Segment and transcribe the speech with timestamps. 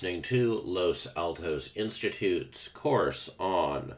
[0.00, 3.96] listening to Los Altos Institute's course on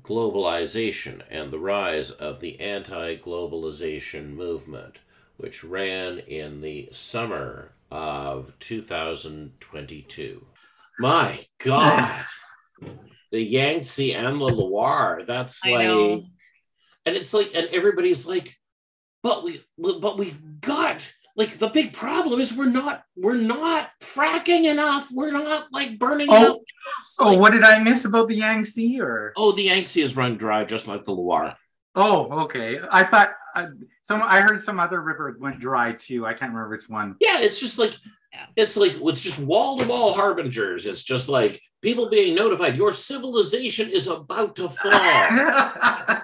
[0.00, 4.98] globalization and the rise of the anti globalization movement,
[5.36, 10.46] which ran in the summer of 2022.
[11.00, 12.24] My God,
[13.32, 15.22] the Yangtze and the Loire.
[15.26, 16.26] That's I like, know.
[17.04, 18.56] and it's like, and everybody's like,
[19.24, 24.64] but we, but we've got like the big problem is we're not, we're not fracking
[24.70, 25.08] enough.
[25.10, 26.36] We're not like burning Oh.
[26.36, 27.16] enough gas.
[27.20, 29.00] Oh, Like, what did I miss about the Yangtze?
[29.00, 31.56] Or oh, the Yangtze is run dry just like the Loire.
[31.94, 32.80] oh, okay.
[32.90, 33.68] I thought uh,
[34.02, 34.20] some.
[34.22, 36.26] I heard some other river went dry too.
[36.26, 37.16] I can't remember which one.
[37.20, 37.94] Yeah, it's just like
[38.56, 40.86] it's like it's just wall to wall harbingers.
[40.86, 44.92] It's just like people being notified your civilization is about to fall.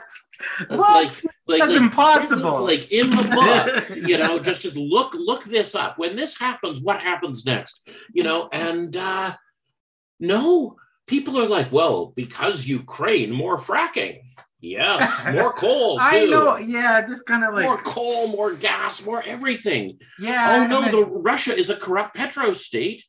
[0.61, 0.95] It's what?
[1.05, 1.13] like
[1.47, 2.65] like That's like, impossible.
[2.65, 5.99] like in the book, you know, just just look look this up.
[5.99, 7.89] When this happens, what happens next?
[8.13, 9.35] You know, and uh
[10.21, 14.21] no, people are like, well, because Ukraine, more fracking.
[14.61, 16.03] Yes, more coal too.
[16.05, 16.57] I know.
[16.57, 19.99] Yeah, just kind of like More coal, more gas, more everything.
[20.19, 20.63] yeah.
[20.65, 23.05] oh no, then- the Russia is a corrupt petro state.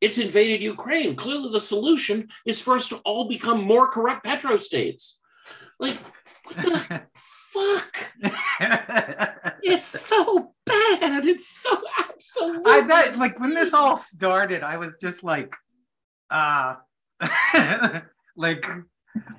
[0.00, 1.14] It's invaded Ukraine.
[1.14, 5.20] Clearly, the solution is for us to all become more corrupt petro states.
[5.78, 5.96] Like,
[6.44, 7.02] what the
[7.52, 8.12] fuck?
[9.62, 11.24] It's so bad.
[11.26, 12.72] It's so absolutely.
[12.72, 15.54] I bet like when this all started, I was just like,
[16.30, 16.76] uh
[18.36, 18.66] like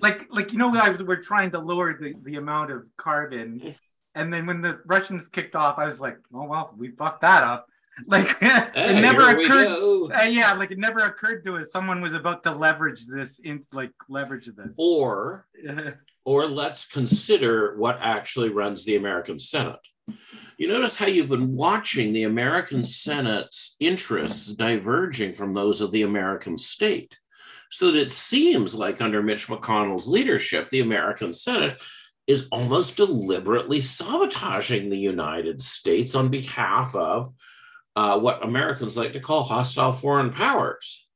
[0.02, 3.76] like like you know I was, we're trying to lower the, the amount of carbon.
[4.16, 7.44] And then when the Russians kicked off, I was like, oh well, we fucked that
[7.44, 7.68] up.
[8.08, 10.12] Like Hey, it never occurred.
[10.12, 11.72] Uh, yeah, like it never occurred to us.
[11.72, 14.76] Someone was about to leverage this in like leverage this.
[14.78, 15.46] Or,
[16.26, 19.80] or let's consider what actually runs the American Senate.
[20.58, 26.04] You notice how you've been watching the American Senate's interests diverging from those of the
[26.04, 27.18] American state.
[27.72, 31.78] So that it seems like under Mitch McConnell's leadership, the American Senate
[32.28, 37.34] is almost deliberately sabotaging the United States on behalf of
[37.96, 41.08] uh, what Americans like to call hostile foreign powers.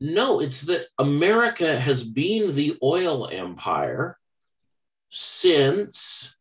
[0.00, 4.18] No, it's that America has been the oil empire
[5.10, 6.36] since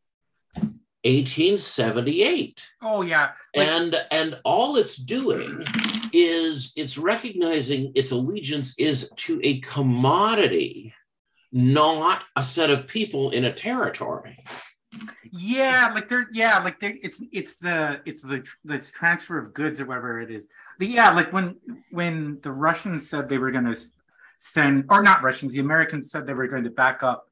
[1.04, 5.64] 1878 oh yeah, like, and and all it's doing
[6.14, 10.94] is it's recognizing its allegiance is to a commodity
[11.52, 14.44] not a set of people in a territory
[15.32, 19.54] Yeah, like they're yeah, like they it's it's the it's the tr- the transfer of
[19.54, 20.48] goods or whatever it is.
[20.78, 21.56] But yeah, like when
[21.92, 23.78] when the Russians said they were going to
[24.38, 27.30] send or not Russians, the Americans said they were going to back up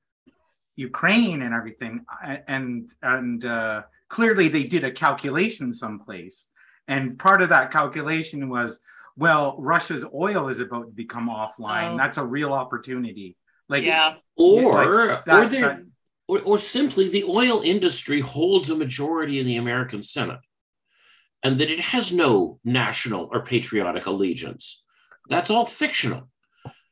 [0.75, 2.05] Ukraine and everything,
[2.47, 6.47] and and uh, clearly they did a calculation someplace,
[6.87, 8.79] and part of that calculation was
[9.17, 11.95] well, Russia's oil is about to become offline.
[11.95, 11.97] Oh.
[11.97, 13.35] That's a real opportunity.
[13.67, 14.15] Like yeah.
[14.37, 15.85] or like or, that- there- that-
[16.29, 20.40] or or simply the oil industry holds a majority in the American Senate
[21.44, 24.85] and that it has no national or patriotic allegiance.
[25.29, 26.29] That's all fictional.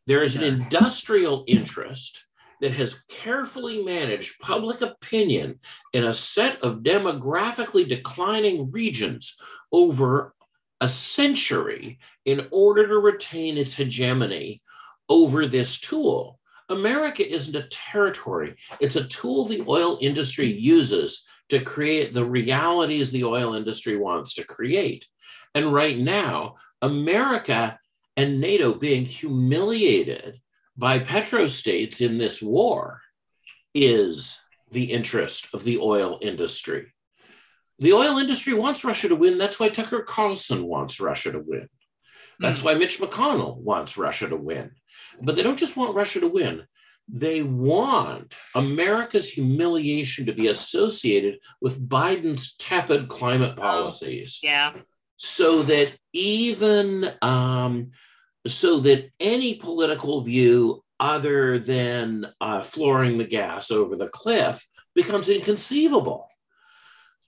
[0.08, 2.26] There is an industrial interest
[2.62, 5.60] that has carefully managed public opinion
[5.94, 9.38] in a set of demographically declining regions
[9.72, 10.34] over
[10.82, 14.62] a century in order to retain its hegemony
[15.10, 16.37] over this tool.
[16.70, 23.12] America isn't a territory, it's a tool the oil industry uses to create the realities
[23.12, 25.08] the oil industry wants to create.
[25.56, 27.80] And right now, America
[28.18, 30.42] and NATO being humiliated
[30.76, 33.02] by petrostates in this war
[33.74, 34.40] is
[34.72, 36.94] the interest of the oil industry.
[37.80, 39.38] The oil industry wants Russia to win.
[39.38, 41.70] That's why Tucker Carlson wants Russia to win.
[42.40, 42.66] That's hmm.
[42.66, 44.72] why Mitch McConnell wants Russia to win.
[45.22, 46.64] But they don't just want Russia to win,
[47.08, 54.74] they want America's humiliation to be associated with Biden's tepid climate policies Yeah.
[55.16, 57.92] so that even um,
[58.46, 65.30] so that any political view other than uh, flooring the gas over the cliff becomes
[65.30, 66.28] inconceivable.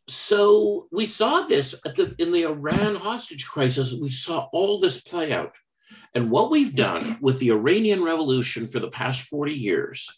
[0.08, 3.94] So we saw this at the, in the Iran hostage crisis.
[3.94, 5.56] We saw all this play out.
[6.16, 10.10] And what we've done with the Iranian Revolution for the past 40 years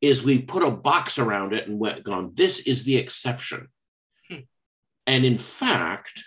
[0.00, 3.68] is we've put a box around it and went, gone, this is the exception.
[4.28, 4.40] Hmm.
[5.06, 6.24] And in fact,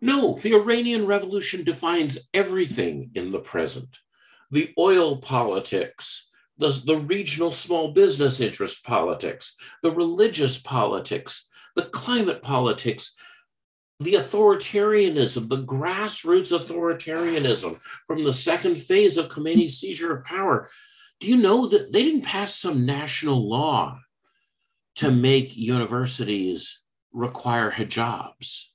[0.00, 3.96] no, the Iranian Revolution defines everything in the present
[4.50, 12.42] the oil politics, the, the regional small business interest politics, the religious politics, the climate
[12.42, 13.16] politics.
[14.00, 20.68] The authoritarianism, the grassroots authoritarianism from the second phase of Khomeini's seizure of power.
[21.20, 24.00] Do you know that they didn't pass some national law
[24.96, 28.70] to make universities require hijabs?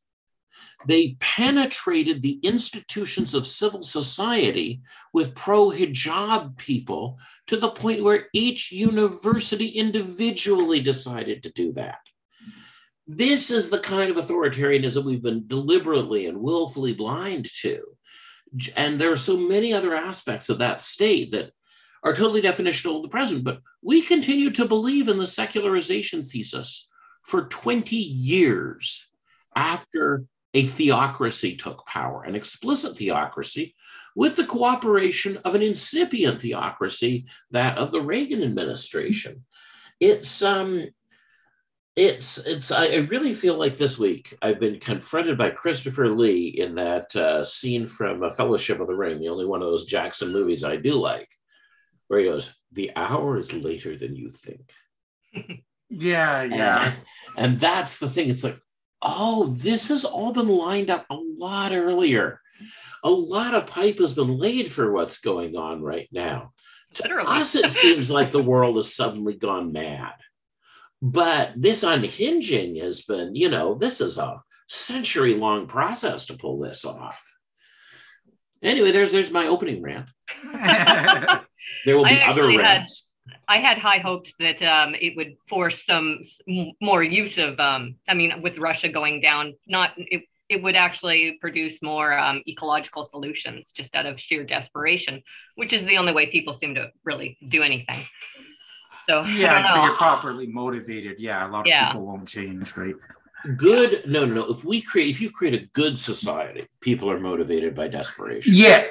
[0.88, 4.82] They penetrated the institutions of civil society
[5.14, 7.18] with pro hijab people
[7.48, 12.00] to the point where each university individually decided to do that.
[13.12, 17.82] This is the kind of authoritarianism we've been deliberately and willfully blind to.
[18.76, 21.50] And there are so many other aspects of that state that
[22.04, 23.44] are totally definitional of the present.
[23.44, 26.88] But we continue to believe in the secularization thesis
[27.24, 29.10] for 20 years
[29.56, 33.74] after a theocracy took power, an explicit theocracy,
[34.16, 39.46] with the cooperation of an incipient theocracy, that of the Reagan administration.
[40.00, 40.90] It's um,
[42.00, 46.76] it's it's I really feel like this week I've been confronted by Christopher Lee in
[46.76, 50.32] that uh, scene from A Fellowship of the Ring, the only one of those Jackson
[50.32, 51.30] movies I do like,
[52.08, 54.72] where he goes, "The hour is later than you think."
[55.90, 56.96] yeah, yeah, and,
[57.36, 58.30] and that's the thing.
[58.30, 58.60] It's like,
[59.02, 62.40] oh, this has all been lined up a lot earlier.
[63.04, 66.54] A lot of pipe has been laid for what's going on right now.
[66.94, 70.14] To us, it seems like the world has suddenly gone mad
[71.02, 76.60] but this unhinging has been, you know, this is a century long process to pull
[76.60, 77.22] this off.
[78.62, 80.10] Anyway, there's there's my opening rant.
[81.86, 83.10] there will be other rants.
[83.28, 86.20] Had, I had high hopes that um, it would force some
[86.82, 87.60] more use of.
[87.60, 92.42] Um, I mean, with Russia going down, not it, it would actually produce more um,
[92.48, 95.22] ecological solutions just out of sheer desperation,
[95.56, 98.06] which is the only way people seem to really do anything.
[99.10, 101.20] So yeah, so you're properly motivated.
[101.20, 101.88] Yeah, a lot of yeah.
[101.88, 102.96] people won't change, right?
[103.58, 104.04] Good.
[104.06, 104.52] No, no, no.
[104.52, 108.54] If we create, if you create a good society, people are motivated by desperation.
[108.56, 108.86] Yeah,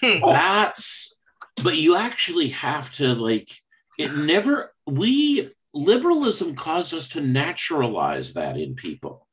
[0.00, 0.20] hmm.
[0.24, 1.18] that's.
[1.64, 3.50] But you actually have to like.
[3.98, 4.72] It never.
[4.86, 9.26] We liberalism caused us to naturalize that in people,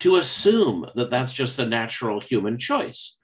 [0.00, 3.18] to assume that that's just the natural human choice.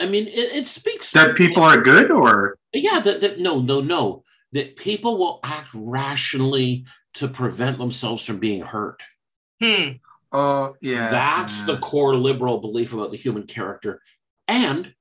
[0.00, 3.80] I mean, it, it speaks that people are good, or yeah, that, that no, no,
[3.80, 4.21] no
[4.52, 6.84] that people will act rationally
[7.14, 9.02] to prevent themselves from being hurt.
[9.62, 9.92] Hmm.
[10.30, 11.10] Oh, yeah.
[11.10, 11.74] That's yeah.
[11.74, 14.00] the core liberal belief about the human character.
[14.48, 14.94] And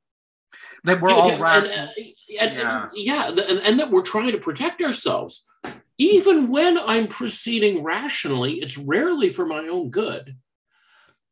[0.84, 1.90] that we're all rational.
[1.98, 2.08] And,
[2.40, 5.46] and, yeah, and, yeah and, and that we're trying to protect ourselves.
[5.98, 10.36] Even when I'm proceeding rationally, it's rarely for my own good.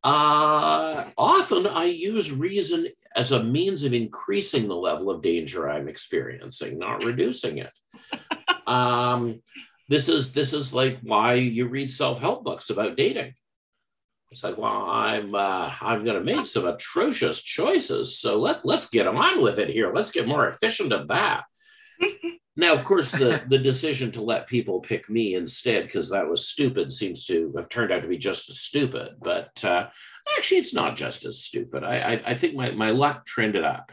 [0.02, 5.88] Uh, often I use reason as a means of increasing the level of danger I'm
[5.88, 7.72] experiencing, not reducing it.
[8.70, 9.42] Um,
[9.88, 13.34] this is this is like why you read self-help books about dating.
[14.30, 18.88] It's like, well, I'm uh, I'm going to make some atrocious choices, so let let's
[18.88, 19.92] get on with it here.
[19.92, 21.42] Let's get more efficient at that.
[22.56, 26.46] now, of course, the the decision to let people pick me instead because that was
[26.46, 29.14] stupid seems to have turned out to be just as stupid.
[29.20, 29.88] But uh,
[30.38, 31.82] actually, it's not just as stupid.
[31.82, 33.90] I I, I think my my luck trended up,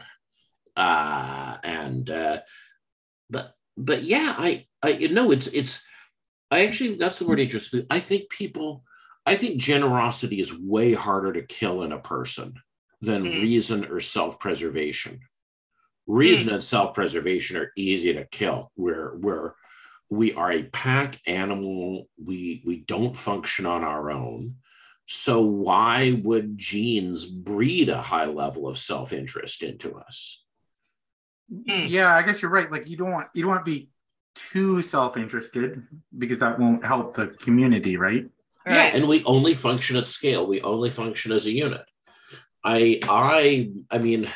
[0.76, 2.38] uh, and uh,
[3.28, 5.86] but but yeah, I I you know it's it's
[6.50, 7.86] I actually that's the word interesting.
[7.90, 8.84] I think people
[9.26, 12.54] I think generosity is way harder to kill in a person
[13.00, 13.42] than mm.
[13.42, 15.20] reason or self-preservation.
[16.06, 16.54] Reason mm.
[16.54, 18.72] and self-preservation are easy to kill.
[18.74, 19.54] Where where
[20.10, 24.56] we are we are a pack animal, we we don't function on our own.
[25.10, 30.44] So why would genes breed a high level of self-interest into us?
[31.50, 31.86] Hmm.
[31.86, 32.70] Yeah, I guess you're right.
[32.70, 33.90] Like you don't want you don't want to be
[34.34, 35.82] too self-interested
[36.16, 38.26] because that won't help the community, right?
[38.66, 40.46] Yeah, and we only function at scale.
[40.46, 41.84] We only function as a unit.
[42.64, 44.28] I I I mean,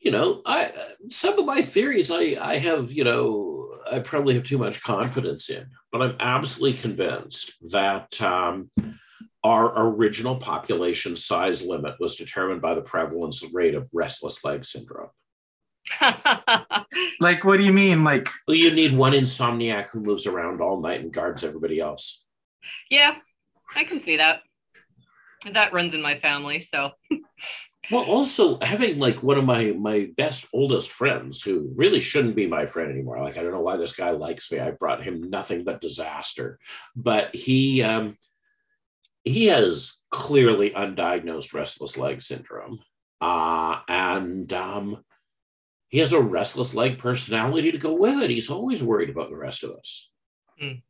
[0.00, 0.72] you know, I
[1.10, 5.50] some of my theories I I have, you know, I probably have too much confidence
[5.50, 8.70] in, but I'm absolutely convinced that um,
[9.44, 15.10] our original population size limit was determined by the prevalence rate of restless leg syndrome.
[17.20, 18.04] like, what do you mean?
[18.04, 22.24] Like, well, you need one insomniac who moves around all night and guards everybody else.
[22.90, 23.16] Yeah,
[23.76, 24.40] I can see that.
[25.52, 26.90] That runs in my family, so.
[27.90, 32.46] well, also having like one of my my best oldest friends who really shouldn't be
[32.46, 33.22] my friend anymore.
[33.22, 34.58] Like, I don't know why this guy likes me.
[34.58, 36.58] I brought him nothing but disaster,
[36.96, 38.16] but he um,
[39.24, 42.80] he has clearly undiagnosed restless leg syndrome,
[43.20, 45.04] uh, and um,
[45.88, 48.30] he has a restless leg personality to go with it.
[48.30, 50.10] He's always worried about the rest of us.
[50.62, 50.82] Mm.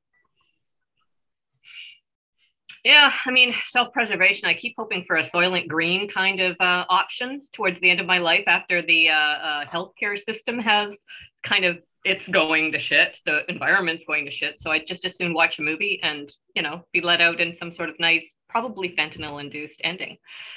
[2.85, 4.49] Yeah, I mean, self preservation.
[4.49, 8.07] I keep hoping for a Soylent Green kind of uh, option towards the end of
[8.07, 10.97] my life after the uh, uh, healthcare system has
[11.43, 13.19] kind of it's going to shit.
[13.27, 14.63] The environment's going to shit.
[14.63, 17.55] So I just as soon watch a movie and you know be let out in
[17.55, 20.17] some sort of nice, probably fentanyl induced ending.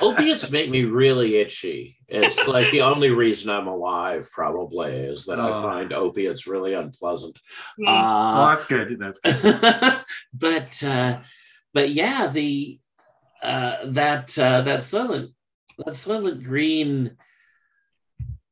[0.00, 1.96] Opiates make me really itchy.
[2.08, 5.62] It's like the only reason I'm alive, probably, is that I Oh.
[5.62, 7.38] find opiates really unpleasant.
[7.80, 7.88] Mm.
[7.88, 8.98] oh, Uh, that's good.
[8.98, 10.00] That's good.
[10.34, 11.20] but uh,
[11.74, 12.78] but yeah, the
[13.42, 15.32] uh, that uh, that Soylent
[15.78, 17.16] that Soylent Green.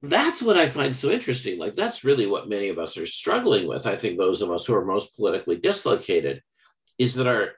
[0.02, 1.58] That's what I find so interesting.
[1.58, 3.86] Like that's really what many of us are struggling with.
[3.86, 6.42] I think those of us who are most politically dislocated
[6.98, 7.52] is that our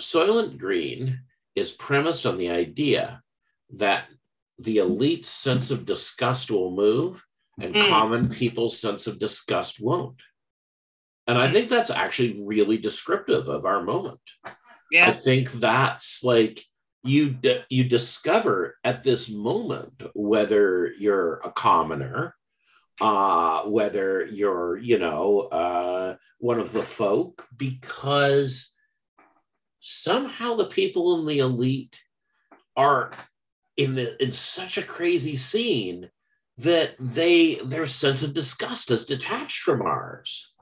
[0.00, 1.20] Soylent Green
[1.54, 3.22] is premised on the idea
[3.74, 4.08] that
[4.58, 7.24] the elite sense of disgust will move
[7.60, 7.88] and Mm.
[7.88, 10.20] common people's sense of disgust won't.
[11.26, 14.20] And I think that's actually really descriptive of our moment.
[15.08, 16.60] I think that's like
[17.02, 22.36] you d- you discover at this moment whether you're a commoner,
[23.00, 28.72] uh, whether you're you know uh, one of the folk, because
[29.86, 32.00] somehow the people in the elite
[32.74, 33.12] are
[33.76, 36.08] in the, in such a crazy scene
[36.56, 40.54] that they their sense of disgust is detached from ours.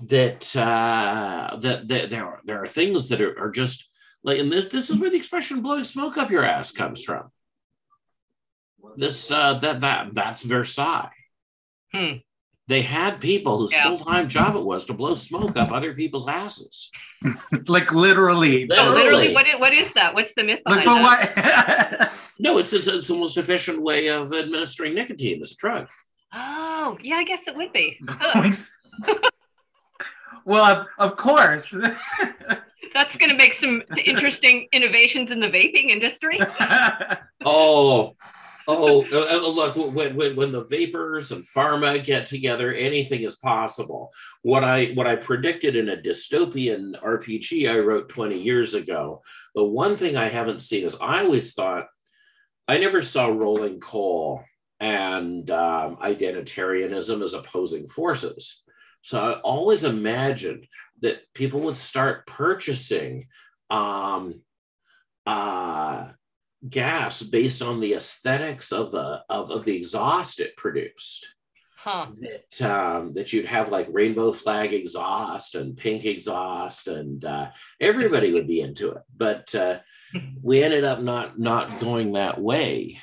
[0.00, 3.90] That uh that, that there are there are things that are, are just
[4.24, 7.30] like and this this is where the expression blowing smoke up your ass comes from.
[8.96, 11.10] This uh that that that's versailles.
[11.92, 12.18] Hmm.
[12.68, 13.84] They had people whose Yeah.
[13.84, 16.90] full-time job it was to blow smoke up other people's asses
[17.66, 18.66] like literally.
[18.66, 20.14] No, Oh, literally, what is, what is that?
[20.14, 22.12] What's the myth Like, behind but that?
[22.38, 25.88] no it's, it's it's the most efficient way of administering nicotine as a drug
[26.34, 27.98] Oh, yeah, I guess it would be.
[28.08, 28.52] Ugh.
[30.44, 31.74] well, of, of course.
[32.92, 36.38] That's going to make some interesting innovations in the vaping industry.
[37.44, 38.16] Oh,
[38.68, 43.36] oh, uh, uh, look, when, when, when the vapers and pharma get together, anything is
[43.36, 44.12] possible.
[44.42, 49.22] What I, what I predicted in a dystopian RPG I wrote 20 years ago,
[49.54, 51.86] the one thing I haven't seen is I always thought,
[52.68, 54.42] I never saw rolling coal
[54.80, 58.62] and um, identitarianism as opposing forces.
[59.02, 60.66] So I always imagined
[61.00, 63.28] that people would start purchasing
[63.70, 64.40] um,
[65.24, 66.08] uh,
[66.68, 71.26] gas based on the aesthetics of the of, of the exhaust it produced.
[71.76, 72.06] Huh.
[72.20, 78.32] That um, that you'd have like rainbow flag exhaust and pink exhaust, and uh, everybody
[78.32, 79.02] would be into it.
[79.16, 79.78] But uh,
[80.42, 82.98] we ended up not not going that way.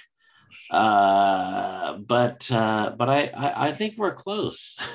[0.70, 4.78] Uh, but uh, but I, I I think we're close.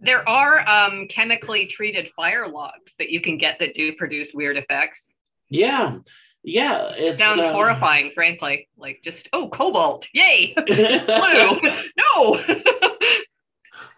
[0.00, 4.56] There are um, chemically treated fire logs that you can get that do produce weird
[4.56, 5.08] effects.
[5.48, 5.98] yeah,
[6.48, 6.92] yeah.
[6.96, 8.68] It's Sounds um, horrifying, frankly.
[8.76, 11.60] Like just, oh, cobalt, yay, blue,
[11.98, 12.44] no.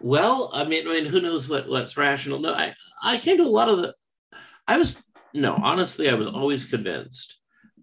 [0.00, 2.40] Well, I mean, I mean, who knows what what's rational?
[2.40, 3.94] No, I I came to a lot of the.
[4.66, 4.96] I was
[5.34, 7.38] no, honestly, I was always convinced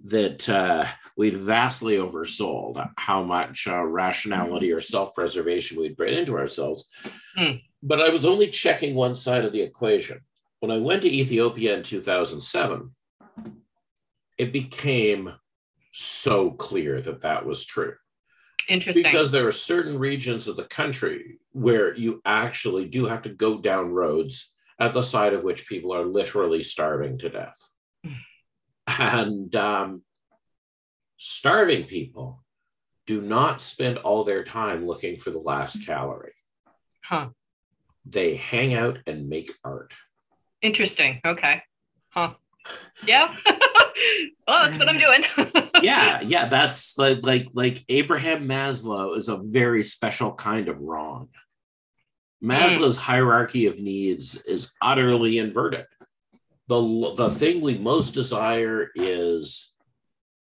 [0.06, 6.38] that uh, we'd vastly oversold how much uh, rationality or self preservation we'd bring into
[6.38, 6.88] ourselves.
[7.36, 7.58] Hmm.
[7.84, 10.22] But I was only checking one side of the equation.
[10.60, 12.92] When I went to Ethiopia in 2007,
[14.38, 15.32] it became
[15.92, 17.96] so clear that that was true
[18.70, 19.04] Interesting.
[19.04, 23.58] because there are certain regions of the country where you actually do have to go
[23.60, 27.58] down roads at the side of which people are literally starving to death.
[29.00, 30.04] And um,
[31.18, 32.44] starving people
[33.06, 36.34] do not spend all their time looking for the last calorie.
[37.04, 37.30] huh.
[38.06, 39.94] They hang out and make art.
[40.62, 41.20] Interesting.
[41.26, 41.62] Okay.
[42.10, 42.36] Huh.
[43.06, 43.36] Yeah.
[44.48, 45.24] well, that's what I'm doing.
[45.84, 51.30] Yeah, yeah, that's like like like Abraham Maslow is a very special kind of wrong.
[52.44, 53.04] Maslow's hmm.
[53.04, 55.86] hierarchy of needs is utterly inverted.
[56.68, 59.74] The, the thing we most desire is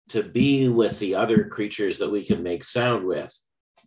[0.08, 3.38] to be with the other creatures that we can make sound with,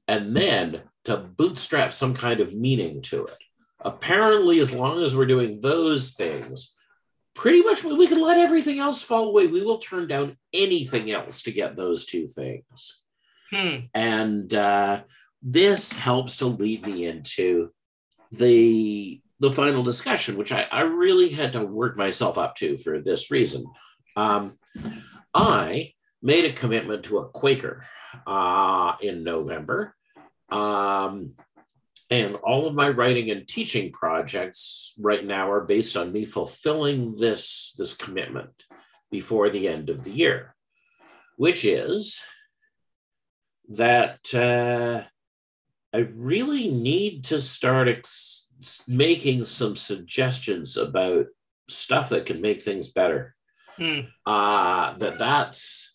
[0.08, 3.38] and then to bootstrap some kind of meaning to it.
[3.80, 6.78] Apparently, as long as we're doing those things,
[7.34, 9.48] pretty much we can let everything else fall away.
[9.48, 13.04] We will turn down anything else to get those two things.
[13.52, 13.86] Hmm.
[13.94, 15.04] And uh,
[15.42, 17.72] this helps to lead me into
[18.32, 23.00] the the final discussion, which I, I really had to work myself up to for
[23.00, 23.66] this reason.
[24.16, 24.60] Um,
[25.34, 27.84] I made a commitment to a Quaker
[28.28, 29.96] uh, in November.
[30.50, 31.34] Um,
[32.12, 37.16] And all of my writing and teaching projects right now are based on me fulfilling
[37.16, 38.52] this, this commitment
[39.10, 40.54] before the end of the year,
[41.38, 42.22] which is
[43.70, 45.08] that uh,
[45.94, 48.50] I really need to start ex-
[48.90, 51.28] making some suggestions about
[51.70, 53.36] stuff that can make things better.
[53.78, 54.02] Hmm.
[54.26, 55.91] Uh, that that's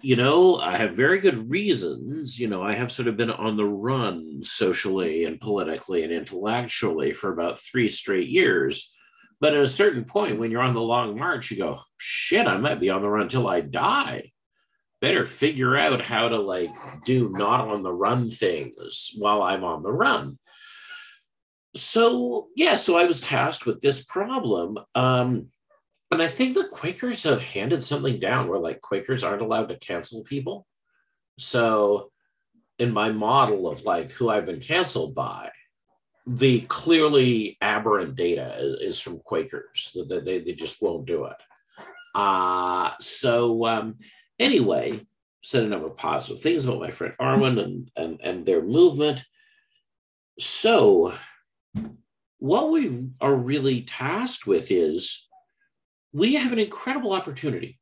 [0.00, 2.38] you know, I have very good reasons.
[2.38, 7.12] You know, I have sort of been on the run socially and politically and intellectually
[7.12, 8.94] for about three straight years.
[9.40, 12.58] But at a certain point, when you're on the long march, you go, shit, I
[12.58, 14.32] might be on the run till I die.
[15.00, 16.70] Better figure out how to like
[17.04, 20.38] do not on the run things while I'm on the run.
[21.76, 24.78] So, yeah, so I was tasked with this problem.
[24.96, 25.48] Um,
[26.10, 29.78] and I think the Quakers have handed something down where like Quakers aren't allowed to
[29.78, 30.66] cancel people.
[31.38, 32.10] So
[32.78, 35.50] in my model of like who I've been canceled by,
[36.26, 39.96] the clearly aberrant data is, from Quakers.
[40.08, 41.36] They, they, they just won't do it.
[42.14, 43.96] Uh, so um,
[44.38, 45.06] anyway,
[45.42, 49.24] said a number of positive things about my friend Armin and, and, and their movement.
[50.38, 51.14] So
[52.38, 55.27] what we are really tasked with is
[56.12, 57.78] we have an incredible opportunity,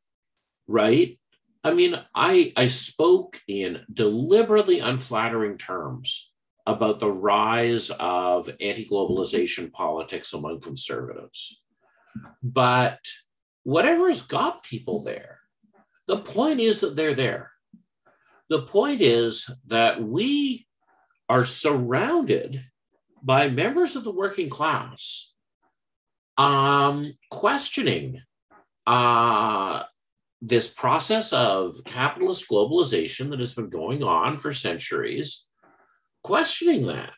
[0.66, 1.18] right?
[1.62, 6.33] I mean, I, I spoke in deliberately unflattering terms
[6.66, 11.62] about the rise of anti globalization politics among conservatives.
[12.42, 12.99] But
[13.62, 15.40] whatever has got people there,
[16.06, 17.52] the point is that they're there.
[18.49, 20.66] The point is that we
[21.28, 22.62] are surrounded
[23.23, 25.35] by members of the working class
[26.38, 28.23] um, questioning
[28.87, 29.83] uh,
[30.40, 35.47] this process of capitalist globalization that has been going on for centuries,
[36.23, 37.15] questioning that.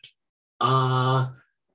[0.61, 1.29] Uh,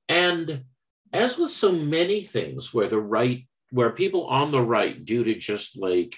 [0.09, 0.65] and
[1.13, 5.35] as with so many things where the right, where people on the right, due to
[5.35, 6.17] just like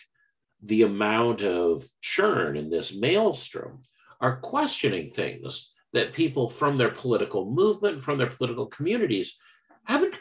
[0.62, 3.82] the amount of churn in this maelstrom,
[4.20, 9.38] are questioning things that people from their political movement, from their political communities,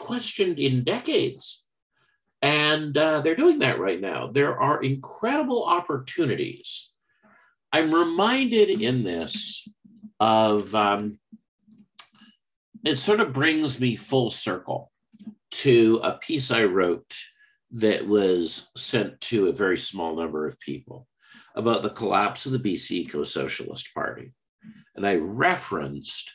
[0.06, 1.64] questioned in decades.
[2.40, 4.28] And uh, they're doing that right now.
[4.28, 6.92] There are incredible opportunities.
[7.72, 9.66] I'm reminded in this
[10.20, 11.18] of um,
[12.84, 14.92] it sort of brings me full circle
[15.50, 17.12] to a piece I wrote
[17.72, 21.08] that was sent to a very small number of people
[21.56, 24.32] about the collapse of the BC Eco Socialist Party.
[24.94, 26.30] And I referenced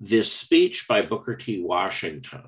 [0.00, 1.62] this speech by Booker T.
[1.62, 2.42] Washington,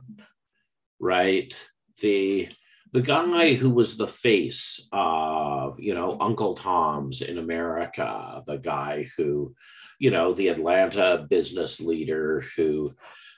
[1.01, 1.55] right?
[2.01, 2.49] The
[2.93, 9.07] the guy who was the face of, you know, Uncle Tom's in America, the guy
[9.17, 9.55] who,
[9.99, 12.95] you know, the Atlanta business leader who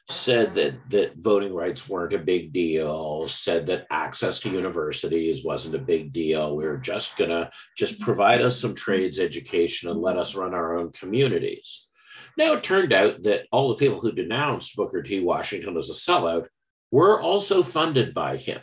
[0.09, 5.75] said that that voting rights weren't a big deal, said that access to universities wasn't
[5.75, 6.57] a big deal.
[6.57, 10.77] We are just gonna just provide us some trades education and let us run our
[10.79, 11.88] own communities.
[12.37, 15.20] Now, it turned out that all the people who denounced Booker T.
[15.20, 16.46] Washington as a sellout
[16.90, 18.61] were also funded by him.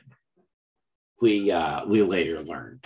[1.22, 2.86] We, uh, we later learned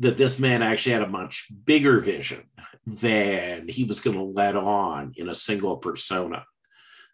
[0.00, 2.44] that this man actually had a much bigger vision
[2.86, 6.44] than he was going to let on in a single persona,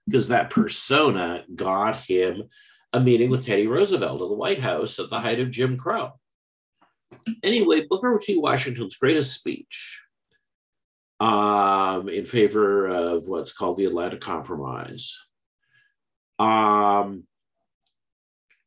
[0.06, 2.44] because that persona got him
[2.92, 6.12] a meeting with Teddy Roosevelt at the White House at the height of Jim Crow.
[7.42, 8.38] Anyway, Booker T.
[8.38, 10.02] Washington's greatest speech
[11.20, 15.16] um, in favor of what's called the Atlanta Compromise
[16.38, 17.24] um,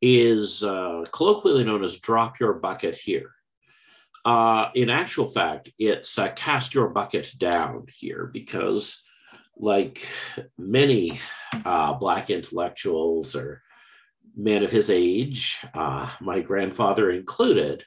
[0.05, 3.31] is uh, colloquially known as drop your bucket here.
[4.25, 9.01] Uh, in actual fact, it's uh, cast your bucket down here because,
[9.55, 10.05] like
[10.57, 11.21] many
[11.63, 13.61] uh, Black intellectuals or
[14.35, 17.85] men of his age, uh, my grandfather included,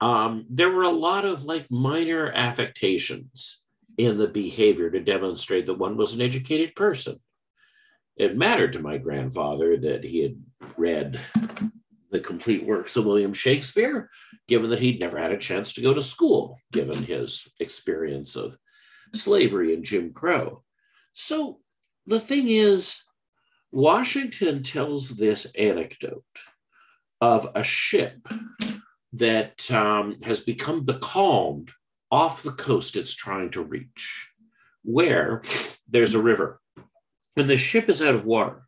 [0.00, 3.62] um, there were a lot of like minor affectations
[3.96, 7.16] in the behavior to demonstrate that one was an educated person.
[8.16, 10.36] It mattered to my grandfather that he had
[10.76, 11.20] read
[12.10, 14.10] the complete works of William Shakespeare,
[14.48, 18.56] given that he'd never had a chance to go to school, given his experience of
[19.14, 20.62] slavery and Jim Crow.
[21.12, 21.60] So
[22.06, 23.02] the thing is,
[23.72, 26.24] Washington tells this anecdote
[27.20, 28.26] of a ship
[29.12, 31.72] that um, has become becalmed
[32.10, 34.30] off the coast it's trying to reach,
[34.82, 35.42] where
[35.88, 36.60] there's a river.
[37.36, 38.66] And the ship is out of water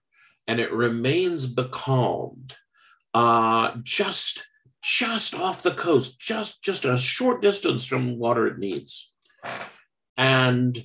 [0.48, 2.56] and it remains becalmed
[3.14, 4.44] uh, just
[4.82, 9.12] just off the coast, just just a short distance from water it needs.
[10.16, 10.84] And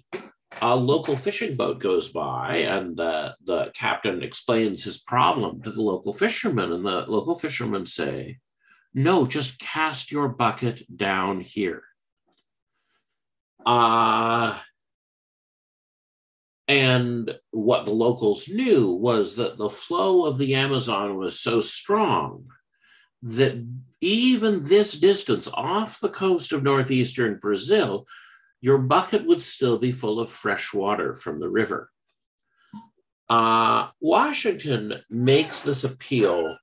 [0.62, 5.82] a local fishing boat goes by and the, the captain explains his problem to the
[5.82, 8.38] local fishermen and the local fishermen say
[8.94, 11.82] no just cast your bucket down here
[13.66, 14.58] uh,
[16.68, 22.46] and what the locals knew was that the flow of the amazon was so strong
[23.22, 23.66] that
[24.02, 28.06] even this distance off the coast of northeastern brazil
[28.64, 31.92] your bucket would still be full of fresh water from the river.
[33.30, 36.58] Uh, Washington makes this appeal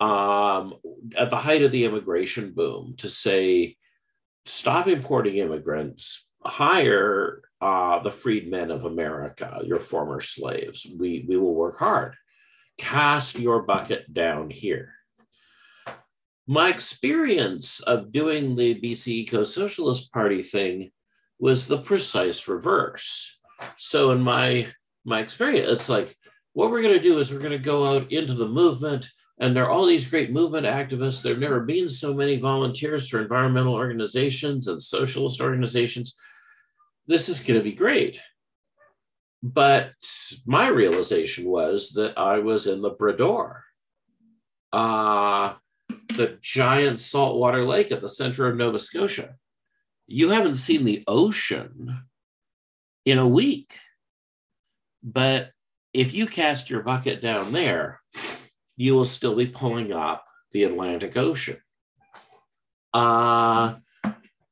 [0.00, 0.74] um,
[1.16, 3.78] at the height of the immigration boom to say,
[4.44, 10.86] stop importing immigrants, hire uh, the freedmen of America, your former slaves.
[10.98, 12.14] We, we will work hard.
[12.78, 14.94] Cast your bucket down here.
[16.46, 20.90] My experience of doing the BC Eco Socialist Party thing
[21.38, 23.40] was the precise reverse.
[23.76, 24.66] So in my
[25.04, 26.14] my experience, it's like
[26.52, 29.54] what we're going to do is we're going to go out into the movement, and
[29.54, 31.22] there are all these great movement activists.
[31.22, 36.16] There have never been so many volunteers for environmental organizations and socialist organizations.
[37.10, 38.20] This is going to be great.
[39.42, 39.92] But
[40.46, 43.64] my realization was that I was in the Bras-d'Or,
[44.72, 45.54] uh,
[45.88, 49.34] the giant saltwater lake at the center of Nova Scotia
[50.12, 52.02] you haven't seen the ocean
[53.04, 53.72] in a week.
[55.04, 55.52] But
[55.94, 58.00] if you cast your bucket down there,
[58.76, 61.58] you will still be pulling up the Atlantic Ocean.
[62.92, 63.76] Uh,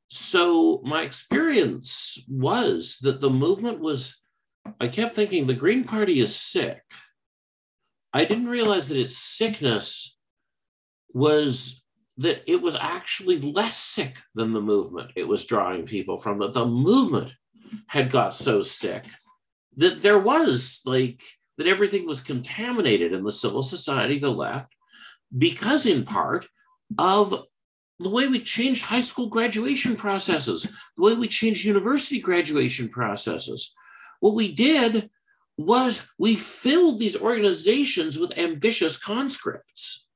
[0.09, 4.19] so my experience was that the movement was,
[4.81, 6.81] I kept thinking the Green Party is sick.
[8.11, 10.17] I didn't realize that its sickness
[11.13, 11.83] was
[12.17, 16.53] that it was actually less sick than the movement it was drawing people from, that
[16.53, 17.33] the movement
[17.87, 19.05] had got so sick
[19.77, 21.21] that there was like,
[21.57, 24.75] that everything was contaminated in the civil society, the left,
[25.37, 26.47] because in part
[26.97, 27.45] of
[27.99, 30.63] the way we changed high school graduation processes,
[30.97, 33.73] the way we changed university graduation processes.
[34.21, 35.09] What we did
[35.57, 40.07] was we filled these organizations with ambitious conscripts.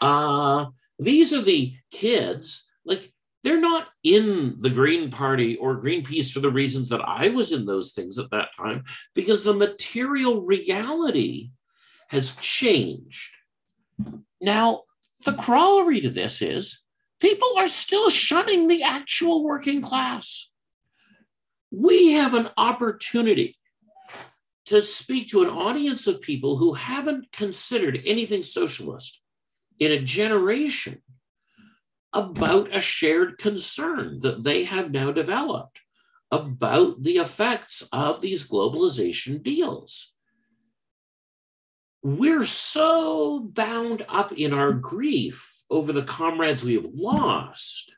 [0.00, 0.66] Uh,
[0.98, 3.12] these are the kids, like,
[3.44, 7.66] they're not in the Green Party or Greenpeace for the reasons that I was in
[7.66, 11.50] those things at that time, because the material reality
[12.08, 13.30] has changed.
[14.40, 14.82] Now,
[15.24, 16.82] the corollary to this is
[17.20, 20.50] people are still shunning the actual working class.
[21.70, 23.56] We have an opportunity
[24.66, 29.22] to speak to an audience of people who haven't considered anything socialist
[29.78, 31.02] in a generation
[32.12, 35.80] about a shared concern that they have now developed
[36.30, 40.11] about the effects of these globalization deals.
[42.02, 47.94] We're so bound up in our grief over the comrades we have lost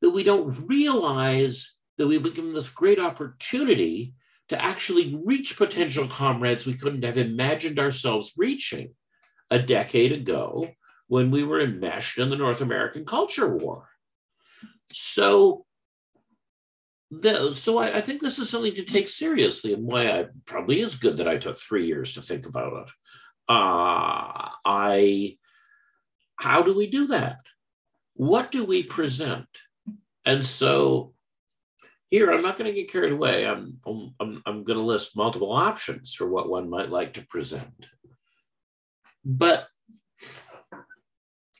[0.00, 4.14] that we don't realize that we've been given this great opportunity
[4.48, 8.94] to actually reach potential comrades we couldn't have imagined ourselves reaching
[9.50, 10.68] a decade ago
[11.08, 13.88] when we were enmeshed in the North American culture war.
[14.92, 15.64] So,
[17.10, 20.80] the, so I, I, think this is something to take seriously, and why I probably
[20.80, 22.92] is good that I took three years to think about it.
[23.50, 25.36] Uh, I,
[26.36, 27.40] how do we do that?
[28.14, 29.48] What do we present?
[30.24, 31.14] And so,
[32.10, 33.44] here I'm not going to get carried away.
[33.44, 33.78] I'm
[34.20, 37.86] I'm, I'm going to list multiple options for what one might like to present,
[39.24, 39.66] but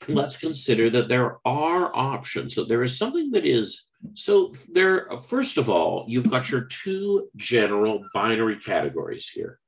[0.09, 2.55] let's consider that there are options.
[2.55, 5.09] So there is something that is so there.
[5.29, 9.59] First of all, you've got your two general binary categories here.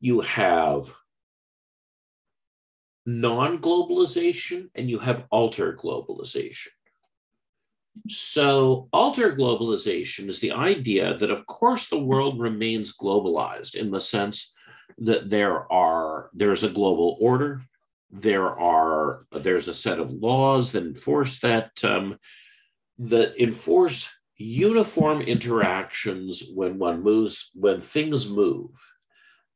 [0.00, 0.92] You have
[3.06, 6.68] non-globalization and you have alter globalization.
[8.08, 14.00] So, alter globalization is the idea that, of course, the world remains globalized in the
[14.00, 14.54] sense
[14.98, 17.62] that there are there's a global order,
[18.10, 22.18] there are there's a set of laws that enforce that um,
[22.98, 28.70] that enforce uniform interactions when one moves when things move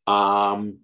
[0.07, 0.79] um,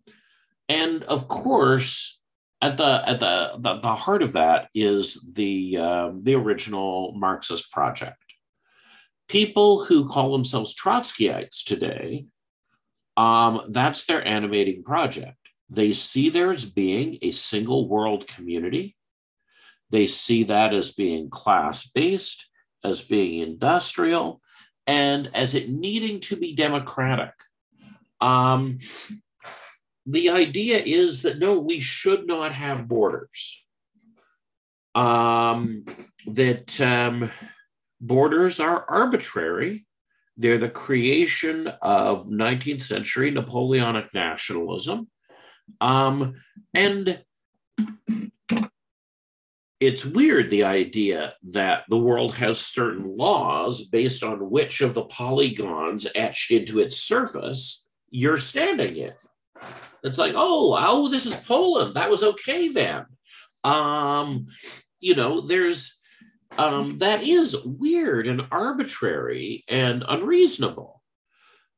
[0.69, 2.23] and of course
[2.63, 7.71] at the at the, the, the heart of that is the um, the original marxist
[7.73, 8.17] project
[9.29, 12.27] people who call themselves trotskyites today
[13.17, 15.37] um, that's their animating project
[15.69, 18.97] they see there as being a single world community.
[19.91, 22.49] They see that as being class based,
[22.85, 24.41] as being industrial,
[24.87, 27.33] and as it needing to be democratic.
[28.21, 28.79] Um,
[30.07, 33.67] the idea is that no, we should not have borders.
[34.95, 35.85] Um,
[36.27, 37.31] that um,
[38.01, 39.85] borders are arbitrary.
[40.37, 45.09] They're the creation of 19th century Napoleonic nationalism.
[45.81, 46.35] Um,
[46.73, 47.23] and
[49.81, 55.05] it's weird the idea that the world has certain laws based on which of the
[55.05, 59.13] polygons etched into its surface you're standing in.
[60.03, 61.95] It's like, oh, oh, this is Poland.
[61.95, 63.07] That was okay then.
[63.65, 64.47] Um,
[65.01, 65.99] you know, there's
[66.59, 71.03] um, that is weird and arbitrary and unreasonable.